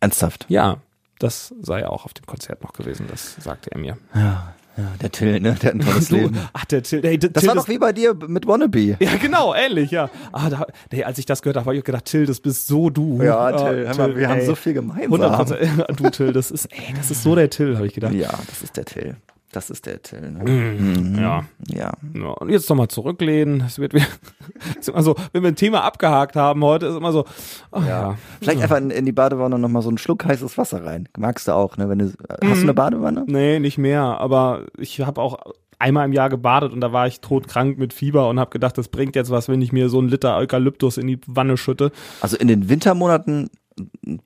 [0.00, 0.46] Ernsthaft.
[0.48, 0.78] Ja,
[1.18, 3.98] das sei auch auf dem Konzert noch gewesen, das sagte er mir.
[4.14, 4.49] Ja,
[4.80, 5.40] ja, der Till, ne?
[5.40, 6.38] Der hat ein tolles Du, Leben.
[6.52, 8.96] ach, der Till, der Das Till war doch wie bei dir mit Wannabe.
[9.00, 10.10] Ja, genau, ähnlich, ja.
[10.32, 12.90] Ah, da, nee, als ich das gehört habe, habe ich gedacht, Till, das bist so
[12.90, 13.20] du.
[13.22, 15.12] Ja, Ah, Till, hör mal, wir haben ey, so viel gemeinsam.
[15.12, 18.12] 100%, du, Till, das ist, ey, das ist so der Till, habe ich gedacht.
[18.14, 19.16] Ja, das ist der Till.
[19.52, 20.30] Das ist der Till.
[20.30, 20.44] Ne?
[20.48, 21.18] Mhm.
[21.18, 21.44] Ja.
[21.68, 21.92] Ja.
[22.14, 23.62] Ja, und jetzt nochmal zurücklehnen.
[23.66, 24.06] Es wird wieder,
[24.78, 27.24] ist immer so, wenn wir ein Thema abgehakt haben heute, ist immer so,
[27.72, 28.16] ach ja.
[28.40, 31.08] Vielleicht einfach in, in die Badewanne noch mal so einen Schluck heißes Wasser rein.
[31.18, 31.88] Magst du auch, ne?
[31.88, 32.54] Wenn du, hast Mhm.
[32.54, 33.24] du eine Badewanne?
[33.26, 34.02] Nee, nicht mehr.
[34.02, 35.36] Aber ich habe auch
[35.80, 38.88] einmal im Jahr gebadet und da war ich todkrank mit Fieber und habe gedacht, das
[38.88, 41.90] bringt jetzt was, wenn ich mir so einen Liter Eukalyptus in die Wanne schütte.
[42.20, 43.48] Also in den Wintermonaten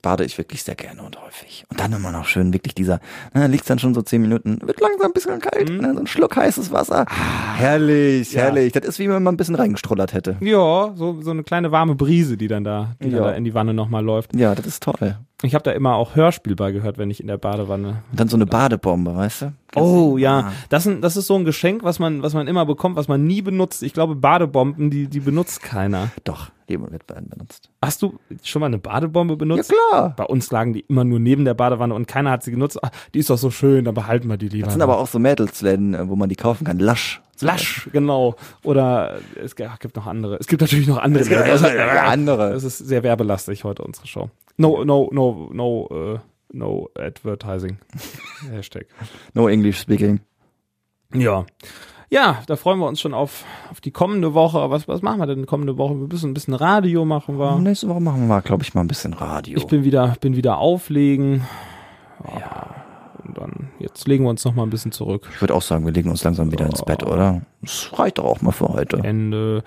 [0.01, 1.65] bade ich wirklich sehr gerne und häufig.
[1.69, 2.99] Und dann immer noch schön wirklich dieser,
[3.33, 5.93] na, liegt's dann schon so zehn Minuten, wird langsam ein bisschen kalt, ne?
[5.93, 7.05] so ein Schluck heißes Wasser.
[7.57, 8.41] herrlich, Ja.
[8.43, 8.73] herrlich.
[8.73, 10.37] Das ist wie wenn man ein bisschen reingestrollert hätte.
[10.41, 13.17] Ja, so, so eine kleine warme Brise, die dann da, die Ja.
[13.19, 14.35] dann da in die Wanne nochmal läuft.
[14.35, 15.17] Ja, das ist toll.
[15.43, 18.29] Ich habe da immer auch Hörspiel bei gehört, wenn ich in der Badewanne Und dann
[18.29, 19.53] so eine Badebombe, weißt du?
[19.75, 20.51] Oh ja, Ah.
[20.69, 23.25] das, sind, das ist so ein Geschenk, was man, was man immer bekommt, was man
[23.27, 23.83] nie benutzt.
[23.83, 26.09] Ich glaube, Badebomben, die, die benutzt keiner.
[26.23, 27.69] Doch, die wird benutzt.
[27.81, 29.71] Hast du schon mal eine Badebombe benutzt?
[29.71, 30.13] Ja, klar.
[30.17, 32.79] Bei uns lagen die immer nur neben der Badewanne und keiner hat sie genutzt.
[32.81, 34.65] Ach, die ist doch so schön, dann behalten wir die lieber.
[34.65, 36.79] Das sind aber auch so Mädelsläden, äh, wo man die kaufen kann.
[36.79, 37.21] Lasch.
[37.41, 38.35] Lasch, genau.
[38.63, 40.37] Oder es gibt noch andere.
[40.39, 41.23] Es gibt natürlich noch andere.
[41.23, 42.51] gibt Das, ja andere.
[42.51, 44.29] das ist sehr werbelastig heute unsere Show.
[44.57, 46.19] No, no, no, no, äh,
[46.53, 47.77] no advertising.
[48.51, 48.87] Hashtag.
[49.33, 50.21] No English speaking.
[51.13, 51.45] Ja.
[52.09, 54.69] Ja, da freuen wir uns schon auf, auf die kommende Woche.
[54.69, 55.95] Was, was machen wir denn kommende Woche?
[55.99, 57.57] Wir müssen ein bisschen Radio machen wir.
[57.57, 59.57] Nächste Woche machen wir, glaube ich, mal ein bisschen Radio.
[59.57, 61.43] Ich bin wieder, bin wieder auflegen.
[62.39, 62.75] Ja.
[63.33, 65.27] dann jetzt legen wir uns noch mal ein bisschen zurück.
[65.33, 67.41] Ich würde auch sagen, wir legen uns langsam wieder ins Bett, oder?
[67.61, 68.97] Das reicht doch auch mal für heute.
[68.97, 69.63] Ende.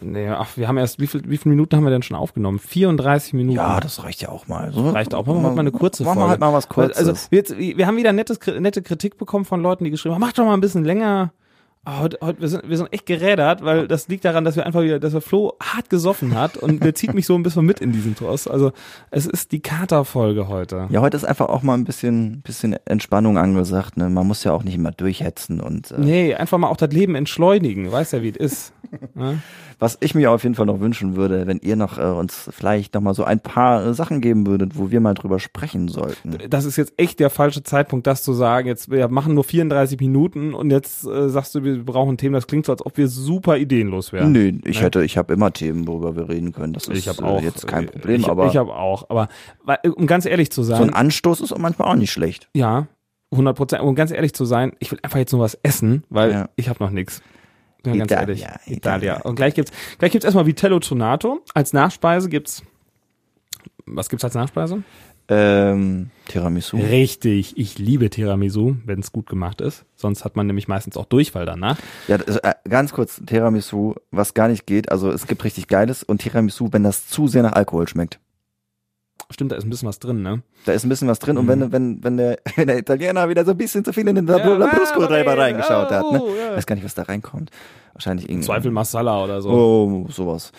[0.00, 2.58] Nee, ach, wir haben erst, wie viel, wie viele Minuten haben wir denn schon aufgenommen?
[2.60, 3.56] 34 Minuten.
[3.56, 4.72] Ja, das reicht ja auch mal.
[4.72, 5.26] So, reicht auch.
[5.26, 6.26] Machen wir mal eine kurze Machen Folge.
[6.26, 6.96] wir halt mal was Kurzes.
[6.96, 10.20] Also, wir, jetzt, wir haben wieder nettes, nette Kritik bekommen von Leuten, die geschrieben haben,
[10.20, 11.32] mach doch mal ein bisschen länger.
[11.84, 14.64] Ah, Heute, heute, wir, sind, wir sind echt gerädert, weil das liegt daran, dass wir
[14.64, 17.64] einfach wieder, dass wir Flo hart gesoffen hat und der zieht mich so ein bisschen
[17.64, 18.46] mit in diesen Tross.
[18.46, 18.70] Also
[19.10, 20.86] es ist die Katerfolge heute.
[20.90, 23.96] ja, heute ist einfach auch mal ein bisschen, bisschen Entspannung angesagt.
[23.96, 24.08] Ne?
[24.10, 27.16] Man muss ja auch nicht immer durchhetzen und äh, Nee, einfach mal auch das Leben
[27.16, 27.90] entschleunigen.
[27.90, 28.72] Weiß ja, wie es ist.
[29.16, 29.34] Ja?
[29.78, 32.94] Was ich mir auf jeden Fall noch wünschen würde, wenn ihr noch äh, uns vielleicht
[32.94, 36.38] noch mal so ein paar äh, Sachen geben würdet, wo wir mal drüber sprechen sollten.
[36.50, 38.68] Das ist jetzt echt der falsche Zeitpunkt, das zu sagen.
[38.68, 42.34] Jetzt, wir machen nur 34 Minuten und jetzt äh, sagst du, wir brauchen Themen.
[42.34, 44.32] Das klingt so, als ob wir super ideenlos wären.
[44.32, 46.72] Nee, ich hätte, ich habe immer Themen, worüber wir reden können.
[46.72, 49.08] Das ist Ich habe auch äh, jetzt kein Problem, ich, aber ich habe auch.
[49.10, 49.28] Aber
[49.64, 52.48] weil, um ganz ehrlich zu sein, so ein Anstoß ist auch manchmal auch nicht schlecht.
[52.54, 52.86] ja,
[53.30, 53.82] 100 Prozent.
[53.82, 56.48] Um ganz ehrlich zu sein, ich will einfach jetzt nur was essen, weil Ja.
[56.56, 57.22] ich habe noch nichts.
[57.82, 58.42] Bin ganz Italia, ehrlich.
[58.66, 58.76] Italia.
[58.76, 59.20] Italia.
[59.22, 61.40] Und gleich gibt's, gleich gibt's erstmal Vitello Tonato.
[61.54, 62.62] Als Nachspeise gibt's,
[63.86, 64.82] was gibt's als Nachspeise?
[65.28, 66.76] Ähm, Tiramisu.
[66.76, 69.84] Richtig, ich liebe Tiramisu, wenn es gut gemacht ist.
[69.94, 71.78] Sonst hat man nämlich meistens auch Durchfall danach.
[72.08, 76.02] Ja, das, äh, ganz kurz, Tiramisu, was gar nicht geht, also es gibt richtig Geiles
[76.02, 78.18] und Tiramisu, wenn das zu sehr nach Alkohol schmeckt.
[79.32, 80.42] Stimmt, da ist ein bisschen was drin, ne?
[80.64, 81.48] Da ist ein bisschen was drin und Mhm.
[81.48, 84.26] wenn, wenn, wenn, der, wenn der Italiener wieder so ein bisschen zu viel in den
[84.26, 86.20] Lambrusco selber reingeschaut hat, ne?
[86.22, 86.56] Oh, ja.
[86.56, 87.50] Weiß gar nicht, was da reinkommt.
[87.94, 88.46] Wahrscheinlich irgendwie.
[88.46, 89.50] Zweifel Masala oder so.
[89.50, 90.52] Oh, sowas.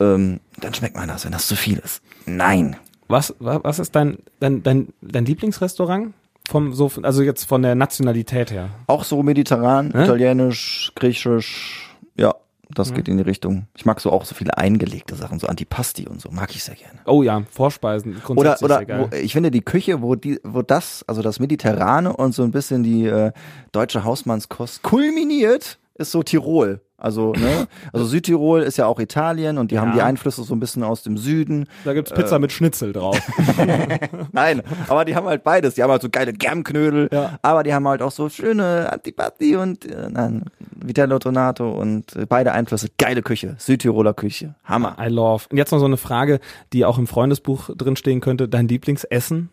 [0.00, 2.02] Ähm, dann schmeckt man das, wenn das zu viel ist.
[2.26, 2.76] Nein.
[3.08, 6.12] Was, wa- was ist dein, dein, dein, dein Lieblingsrestaurant?
[6.48, 8.70] Vom, so, also jetzt von der Nationalität her.
[8.86, 10.04] Auch so mediterran, Hä?
[10.04, 12.34] italienisch, griechisch, ja,
[12.74, 13.66] das geht in die Richtung.
[13.76, 16.74] Ich mag so auch so viele eingelegte Sachen, so Antipasti und so, mag ich sehr
[16.74, 16.98] gerne.
[17.06, 18.12] Oh ja, Vorspeisen.
[18.12, 19.08] Oder, Grundsätzlich oder sehr geil.
[19.10, 22.50] wo, ich finde die Küche, wo die, wo das, also das Mediterrane und so ein
[22.50, 23.32] bisschen die äh,
[23.72, 26.80] deutsche Hausmannskost kulminiert, ist so Tirol.
[26.98, 27.68] Also, ne?
[27.92, 29.94] Also Südtirol ist ja auch Italien und die haben Ja.
[29.96, 31.66] die Einflüsse so ein bisschen aus dem Süden.
[31.84, 33.18] Da gibt's Pizza mit Schnitzel drauf.
[34.32, 35.74] Nein, aber die haben halt beides.
[35.74, 37.38] Die haben halt so geile Germknödel, Ja.
[37.42, 40.44] aber die haben halt auch so schöne Antipasti und äh, nein,
[40.84, 42.88] Vitello Tonato und äh, beide Einflüsse.
[42.98, 44.54] Geile Küche, Südtiroler Küche.
[44.64, 44.96] Hammer.
[45.00, 45.44] I love.
[45.50, 46.40] Und jetzt noch so eine Frage,
[46.72, 48.48] die auch im Freundesbuch drinstehen könnte.
[48.48, 49.50] Dein Lieblingsessen?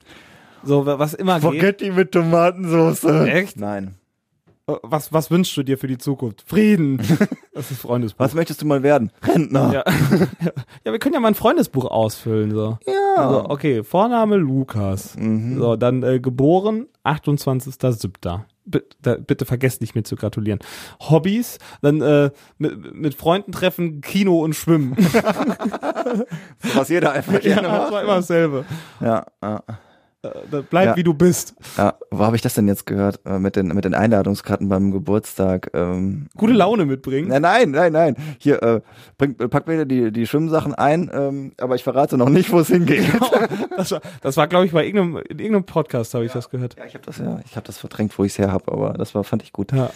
[0.63, 1.95] So, wa- was immer geht.
[1.95, 3.03] mit Tomatensauce.
[3.03, 3.57] Echt?
[3.59, 3.95] Nein.
[4.65, 6.43] Was, was wünschst du dir für die Zukunft?
[6.47, 7.01] Frieden.
[7.55, 8.19] Das ist Freundesbuch.
[8.25, 9.11] Was möchtest du mal werden?
[9.21, 9.71] Rentner.
[9.71, 9.83] Ja.
[10.85, 12.49] ja, wir können ja mal ein Freundesbuch ausfüllen.
[12.49, 12.79] So.
[12.87, 12.93] Ja.
[13.23, 15.15] Also, okay, Vorname Lukas.
[15.15, 15.59] Mhm.
[15.59, 18.39] So, dann äh, geboren 28.07.
[18.65, 20.59] Bitte, bitte vergesst nicht mir zu gratulieren.
[20.99, 24.95] Hobbys, dann äh, mit, mit Freunden treffen, Kino und Schwimmen.
[26.75, 27.91] Was jeder einfach ja, gerne das macht.
[27.91, 28.65] war immer dasselbe.
[29.01, 29.63] Ja, ja.
[30.23, 30.95] Äh, Bleib Ja.
[30.95, 31.53] wie du bist.
[31.77, 31.93] ja.
[32.09, 33.19] Wo habe ich das denn jetzt gehört?
[33.25, 35.69] Äh, mit, den, mit den Einladungskarten beim Geburtstag.
[35.73, 37.27] Ähm, Gute Laune mitbringen.
[37.27, 38.15] Nein, nein, nein, nein.
[38.39, 38.81] Hier, äh,
[39.17, 42.67] bring, pack mir die, die Schwimmsachen ein, ähm, aber ich verrate noch nicht, wo es
[42.67, 43.03] hingeht.
[43.75, 46.75] Das war, das war glaube ich, bei irgendeinem, in irgendeinem Podcast habe ich das gehört.
[46.77, 48.93] Ja, ich habe das ja, ich habe das verdrängt, wo ich es her habe, aber
[48.93, 49.71] das war fand ich gut.
[49.71, 49.89] Ja.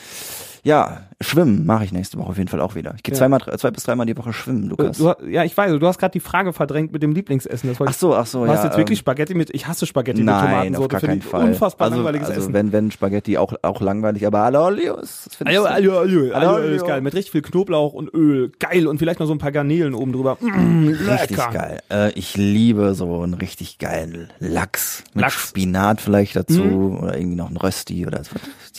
[0.68, 2.94] Ja, schwimmen mache ich nächste Woche auf jeden Fall auch wieder.
[2.98, 3.18] Ich gehe Ja.
[3.18, 4.98] zweimal, zwei bis dreimal die Woche schwimmen, Lukas.
[4.98, 7.70] Du, ja, ich weiß, du hast gerade die Frage verdrängt mit dem Lieblingsessen.
[7.70, 8.58] Das ach so, ach so, Du ja.
[8.58, 11.20] hast jetzt wirklich ähm, Spaghetti mit, ich hasse Spaghetti mit Nein, auf Tomatensoße, gar finde
[11.20, 11.44] keinen Fall.
[11.46, 12.54] unfassbar also, langweiliges also Essen.
[12.54, 16.86] wenn wenn Spaghetti auch auch langweilig, aber alle Olio ist, finde ich Ajo, ajo, ist
[16.86, 17.00] geil.
[17.00, 18.52] Mit richtig viel Knoblauch und Öl.
[18.60, 18.88] Geil.
[18.88, 20.38] Und vielleicht noch so ein paar Garnelen oben drüber.
[20.42, 21.80] Mm, Richtig geil.
[21.90, 25.50] Äh, ich liebe so einen richtig geilen Lachs mit Lachs.
[25.50, 28.32] Spinat vielleicht dazu oder irgendwie noch ein Rösti oder so.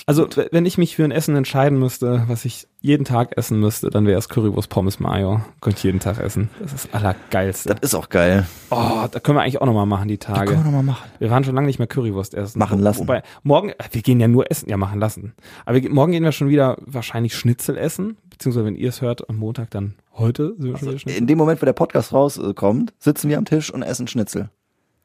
[0.06, 3.90] Also, wenn ich mich für ein Essen entscheiden müsste, was ich jeden Tag essen müsste,
[3.90, 5.40] dann wäre es Currywurst Pommes Mayo.
[5.60, 6.48] Könnte ich jeden Tag essen.
[6.60, 7.74] Das ist das Allergeilste.
[7.74, 8.46] Das ist auch geil.
[8.70, 10.52] Oh, da können wir eigentlich auch nochmal machen, die Tage.
[10.52, 11.08] Können wir noch mal machen.
[11.18, 12.58] Wir waren schon lange nicht mehr Currywurst essen.
[12.58, 13.00] Machen lassen.
[13.00, 15.34] Wobei, morgen, äh, wir gehen ja nur essen, ja, machen lassen.
[15.64, 18.16] Aber wir, ge- morgen gehen wir schon wieder wahrscheinlich Schnitzel essen.
[18.30, 21.18] Beziehungsweise, wenn ihr es hört, am Montag dann heute sind wir schon wieder Schnitzel.
[21.20, 24.50] In dem Moment, wo der Podcast rauskommt, sitzen wir am Tisch und essen Schnitzel.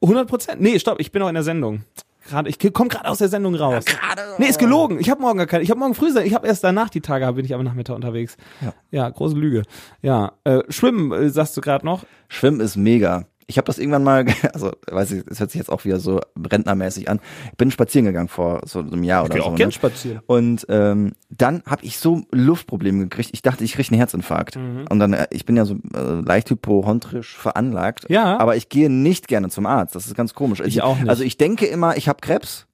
[0.01, 0.61] 100 Prozent.
[0.61, 1.83] Nee, stopp, ich bin noch in der Sendung.
[2.27, 3.83] Gerade, ich komme gerade aus der Sendung raus.
[4.37, 4.99] Nee, ist gelogen.
[4.99, 5.63] Ich habe morgen gar keine.
[5.63, 8.37] Ich habe morgen früh, ich habe erst danach die Tage, bin ich am Nachmittag unterwegs.
[8.61, 8.73] Ja.
[8.91, 9.63] Ja, große Lüge.
[10.01, 12.05] Ja, äh, Schwimmen, äh, sagst du gerade noch.
[12.29, 13.25] Schwimmen ist mega.
[13.47, 16.19] Ich habe das irgendwann mal, also weiß ich, es hört sich jetzt auch wieder so
[16.37, 17.19] rentnermäßig an.
[17.51, 19.49] Ich bin spazieren gegegangen vor so einem Jahr oder so.
[19.67, 19.71] ne?
[19.71, 20.21] spazieren.
[20.25, 23.29] Und ähm, dann habe ich so Luftprobleme gekriegt.
[23.33, 24.55] Ich dachte, ich kriege einen Herzinfarkt.
[24.55, 24.85] Mhm.
[24.89, 28.05] Und dann, äh, ich bin ja so äh, leicht hypochondrisch veranlagt.
[28.09, 28.39] Ja.
[28.39, 29.95] Aber ich gehe nicht gerne zum Arzt.
[29.95, 30.61] Das ist ganz komisch.
[30.61, 31.09] Ich auch nicht.
[31.09, 32.67] Also ich denke immer, ich habe Krebs.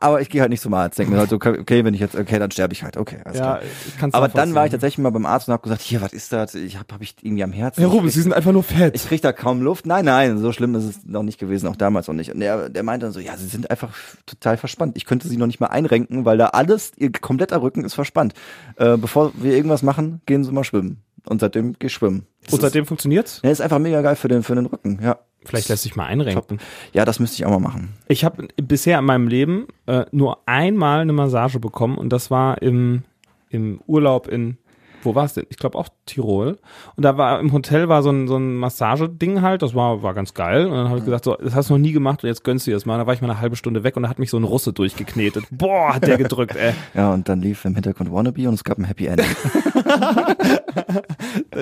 [0.00, 0.98] Aber ich gehe halt nicht zum Arzt.
[0.98, 2.96] Denke mir halt so, okay, wenn ich jetzt, okay, dann sterbe ich halt.
[2.96, 3.60] Okay, alles Ja,
[3.98, 4.10] klar.
[4.12, 6.54] Aber dann war ich tatsächlich mal beim Arzt und habe gesagt, hier, was ist das?
[6.54, 7.80] Ich habe hab ich irgendwie am Herzen.
[7.80, 8.94] Herr Rubens, Sie sind einfach nur fett.
[8.94, 9.86] ich krieg da kaum Luft.
[9.86, 12.32] Nein, nein, so schlimm ist es noch nicht gewesen, auch damals noch nicht.
[12.32, 13.94] Und der, der meinte dann so, ja, sie sind einfach
[14.26, 14.96] total verspannt.
[14.96, 18.34] Ich könnte sie noch nicht mal einrenken, weil da alles, ihr kompletter Rücken ist verspannt.
[18.76, 21.02] Äh, bevor wir irgendwas machen, gehen sie mal schwimmen.
[21.28, 22.26] Und seitdem geh ich schwimmen.
[22.44, 23.40] Das Und ist, seitdem funktioniert's?
[23.42, 25.18] ja, ist einfach mega geil für den, für den Rücken, ja.
[25.46, 26.58] Vielleicht lässt sich mal einrenken.
[26.92, 27.94] Ja, das müsste ich auch mal machen.
[28.08, 32.60] Ich habe bisher in meinem Leben äh, nur einmal eine Massage bekommen und das war
[32.62, 33.02] im,
[33.50, 34.58] im Urlaub in,
[35.06, 35.46] wo war es denn?
[35.48, 36.58] Ich glaube auch Tirol.
[36.96, 40.12] Und da war im Hotel war so ein, so ein Massageding halt, das war, war
[40.12, 40.66] ganz geil.
[40.66, 42.66] Und dann habe ich gesagt, so, das hast du noch nie gemacht und jetzt gönnst
[42.66, 42.98] du dir das mal.
[42.98, 44.72] Da war ich mal eine halbe Stunde weg und da hat mich so ein Russe
[44.72, 45.46] durchgeknetet.
[45.50, 46.74] Boah, hat der gedrückt, ey.
[46.94, 49.22] Ja, und dann lief im Hintergrund Wannabe und es gab ein Happy End.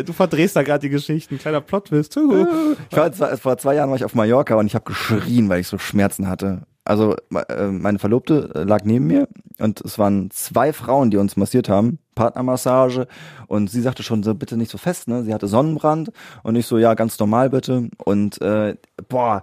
[0.07, 1.38] Du verdrehst da gerade die Geschichten.
[1.38, 2.16] Kleiner Plot-Twist.
[2.16, 5.68] Ich war vor zwei Jahren war ich auf Mallorca und ich habe geschrien, weil ich
[5.68, 6.62] so Schmerzen hatte.
[6.84, 7.16] Also
[7.49, 9.28] äh, meine Verlobte lag neben mir
[9.59, 13.06] und es waren zwei Frauen, die uns massiert haben, Partnermassage
[13.46, 15.22] und sie sagte schon so bitte nicht so fest, ne?
[15.24, 16.10] Sie hatte Sonnenbrand
[16.42, 18.76] und ich so ja ganz normal bitte und äh,
[19.08, 19.42] boah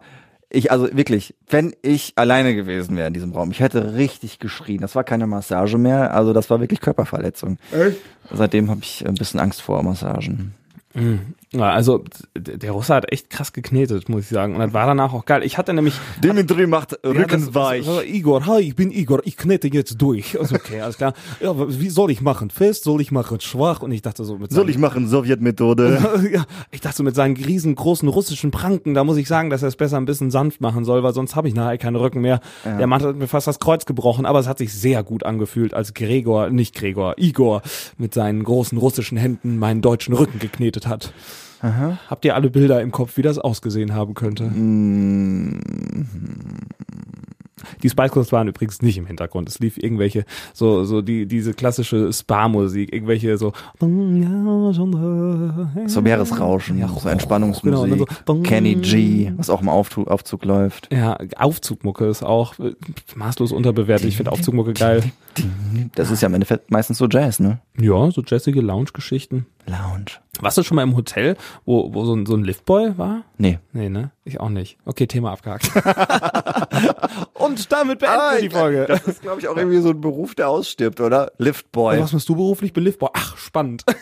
[0.53, 4.81] ich, also wirklich, wenn ich alleine gewesen wäre in diesem Raum, ich hätte richtig geschrien.
[4.81, 7.57] Das war keine Massage mehr, also das war wirklich Körperverletzung.
[8.29, 10.53] Seitdem habe ich ein bisschen Angst vor Massagen.
[11.53, 12.03] Ja, also
[12.35, 14.53] der Russe hat echt krass geknetet, muss ich sagen.
[14.55, 15.43] Und das war danach auch geil.
[15.43, 19.35] Ich hatte nämlich Dimitri macht Ja, das- das- das- Igor, hi, ich bin Igor, ich
[19.37, 20.39] knete jetzt durch.
[20.39, 21.13] Also okay, alles klar.
[21.41, 22.49] Ja, wie soll ich machen?
[22.49, 23.39] Fest, soll ich machen?
[23.41, 23.81] Schwach?
[23.81, 26.29] Und ich dachte so mit Soll ich machen, Sowjetmethode?
[26.31, 29.67] ja, ich dachte so mit seinen riesengroßen russischen Pranken, da muss ich sagen, dass er
[29.67, 32.39] es besser ein bisschen sanft machen soll, weil sonst habe ich nachher keinen Rücken mehr.
[32.65, 35.73] Der Mann hat mir fast das Kreuz gebrochen, aber es hat sich sehr gut angefühlt,
[35.73, 37.61] als Gregor, nicht Gregor, Igor
[37.97, 41.13] mit seinen großen russischen Händen meinen deutschen Rücken geknetet hat.
[42.09, 44.49] Habt ihr alle Bilder im Kopf, wie das ausgesehen haben könnte?
[47.83, 49.47] Die Spice Girls waren übrigens nicht im Hintergrund.
[49.47, 53.53] Es lief irgendwelche, so, so die, diese klassische Spa-Musik, irgendwelche so.
[55.87, 57.89] So Meeresrauschen, Ja, so Entspannungsmusik.
[57.91, 60.89] genau, so- Kenny G, was auch im Auftu Aufzug läuft.
[60.91, 62.73] Ja, Aufzugmucke ist auch äh,
[63.15, 64.07] maßlos unterbewertet.
[64.07, 65.03] Ich finde Aufzugmucke geil.
[65.95, 67.59] Das ist ja im Endeffekt meistens so Jazz, ne?
[67.79, 69.45] Ja, so jazzige Lounge-Geschichten.
[69.71, 70.19] Lounge.
[70.39, 73.23] Warst du schon mal im Hotel, wo, wo so ein, so ein Liftboy war?
[73.37, 73.59] Nee.
[73.73, 74.11] Nee, ne?
[74.23, 74.77] Ich auch nicht.
[74.85, 75.71] Okay, Thema abgehakt.
[77.33, 78.85] Und damit beenden wir die Folge.
[78.87, 81.31] Das ist, glaube ich, auch irgendwie so ein Beruf, der ausstirbt, oder?
[81.37, 81.99] Liftboy.
[81.99, 82.73] Was machst du beruflich?
[82.73, 83.09] Bin Liftboy.
[83.13, 83.83] Ach, spannend.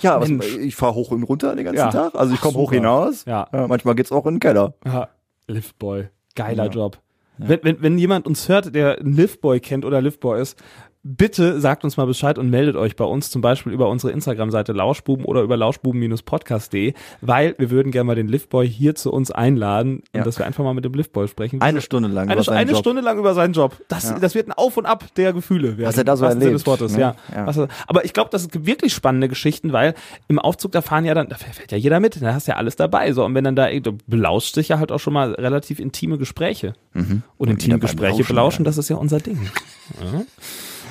[0.00, 1.90] Ja, was, ich fahre hoch und runter den ganzen Ja.
[1.90, 2.16] Tag.
[2.16, 3.24] Also ich komme hoch hinaus.
[3.24, 3.46] Ja.
[3.68, 4.74] manchmal geht's auch in den Keller.
[4.84, 5.10] Ja,
[5.46, 6.08] Liftboy.
[6.34, 6.98] Geiler Job.
[7.38, 10.58] Wenn, wenn, wenn jemand uns hört, der einen Liftboy kennt oder Liftboy ist,
[11.04, 14.72] bitte sagt uns mal Bescheid und meldet euch bei uns, zum Beispiel über unsere Instagram-Seite
[14.72, 20.02] Lauschbuben oder über lauschbuben-podcast.de, weil wir würden gerne mal den Liftboy hier zu uns einladen
[20.14, 20.20] Ja.
[20.20, 21.60] und dass wir einfach mal mit dem Liftboy sprechen.
[21.60, 22.24] Eine Stunde lang.
[22.28, 22.80] eine, über seinen eine Job.
[22.80, 23.76] Stunde lang über seinen Job.
[23.88, 25.76] Das, das wird ein Auf und Ab der Gefühle.
[25.76, 27.00] Werden, Was er da so erlebt, Des Wortes, ne?
[27.00, 27.16] ja.
[27.34, 27.46] Ja.
[27.50, 29.94] Er, aber ich glaube, das sind wirklich spannende Geschichten, weil
[30.28, 32.76] im Aufzug, da fahren ja dann, da fährt ja jeder mit, da hast ja alles
[32.76, 33.12] dabei.
[33.12, 36.18] So, und wenn dann da, du belauscht sich ja halt auch schon mal relativ intime
[36.18, 36.74] Gespräche.
[36.94, 37.80] Und intime Mhm.
[37.80, 38.66] beim Gespräche Lauschen, belauschen, ja.
[38.66, 39.38] das ist ja unser Ding.
[40.00, 40.22] Ja.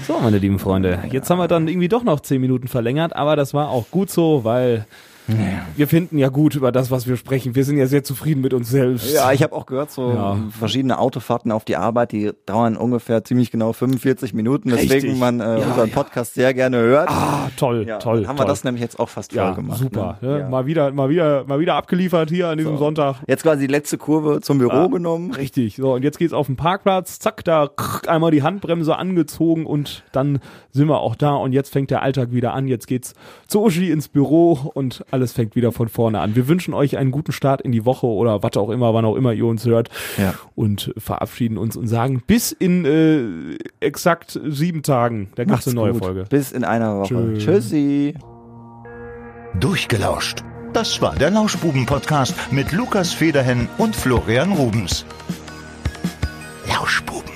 [0.08, 3.36] So, meine lieben Freunde, jetzt haben wir dann irgendwie doch noch zehn Minuten verlängert, aber
[3.36, 4.86] das war auch gut so, weil
[5.76, 7.56] wir finden ja gut über das, was wir sprechen.
[7.56, 9.14] Wir sind ja sehr zufrieden mit uns selbst.
[9.14, 10.38] Ja, ich habe auch gehört, so Ja.
[10.58, 15.18] verschiedene Autofahrten auf die Arbeit, die dauern ungefähr ziemlich genau 45 Minuten, weswegen Richtig.
[15.20, 15.94] man äh, Ja, unseren ja.
[15.96, 17.10] Podcast sehr gerne hört.
[17.10, 18.28] Ah, toll, toll.
[18.28, 18.46] haben toll.
[18.46, 19.80] wir das nämlich jetzt auch fast ja, voll gemacht.
[19.80, 20.18] super.
[20.22, 20.28] Ne?
[20.32, 20.40] Ne?
[20.40, 20.50] Ja.
[20.50, 23.18] Mal wieder, mal wieder, mal wieder abgeliefert hier an diesem Sonntag.
[23.28, 25.32] Jetzt quasi die letzte Kurve zum Büro Ah, genommen.
[25.34, 25.76] Richtig.
[25.76, 27.20] So, und jetzt geht's auf den Parkplatz.
[27.20, 30.40] Zack, da krrk, einmal die Handbremse angezogen und dann
[30.72, 31.36] sind wir auch da.
[31.36, 32.68] Und jetzt fängt der Alltag wieder an.
[32.68, 33.14] Jetzt geht's
[33.48, 36.36] zu Uschi ins Büro und alles fängt wieder von vorne an.
[36.36, 39.16] Wir wünschen euch einen guten Start in die Woche oder was auch immer, wann auch
[39.16, 39.90] immer ihr uns hört.
[40.18, 40.34] Ja.
[40.56, 45.30] Und verabschieden uns und sagen bis in äh, exakt sieben Tagen.
[45.36, 46.04] Da gibt's Macht's eine neue gut.
[46.04, 46.26] Folge.
[46.30, 47.08] Bis in einer Woche.
[47.08, 47.38] Tschö.
[47.38, 48.16] Tschüssi.
[49.60, 50.44] Durchgelauscht.
[50.74, 55.06] Das war der Lauschbuben-Podcast mit Lukas Federhen und Florian Rubens.
[56.70, 57.31] Lauschbuben.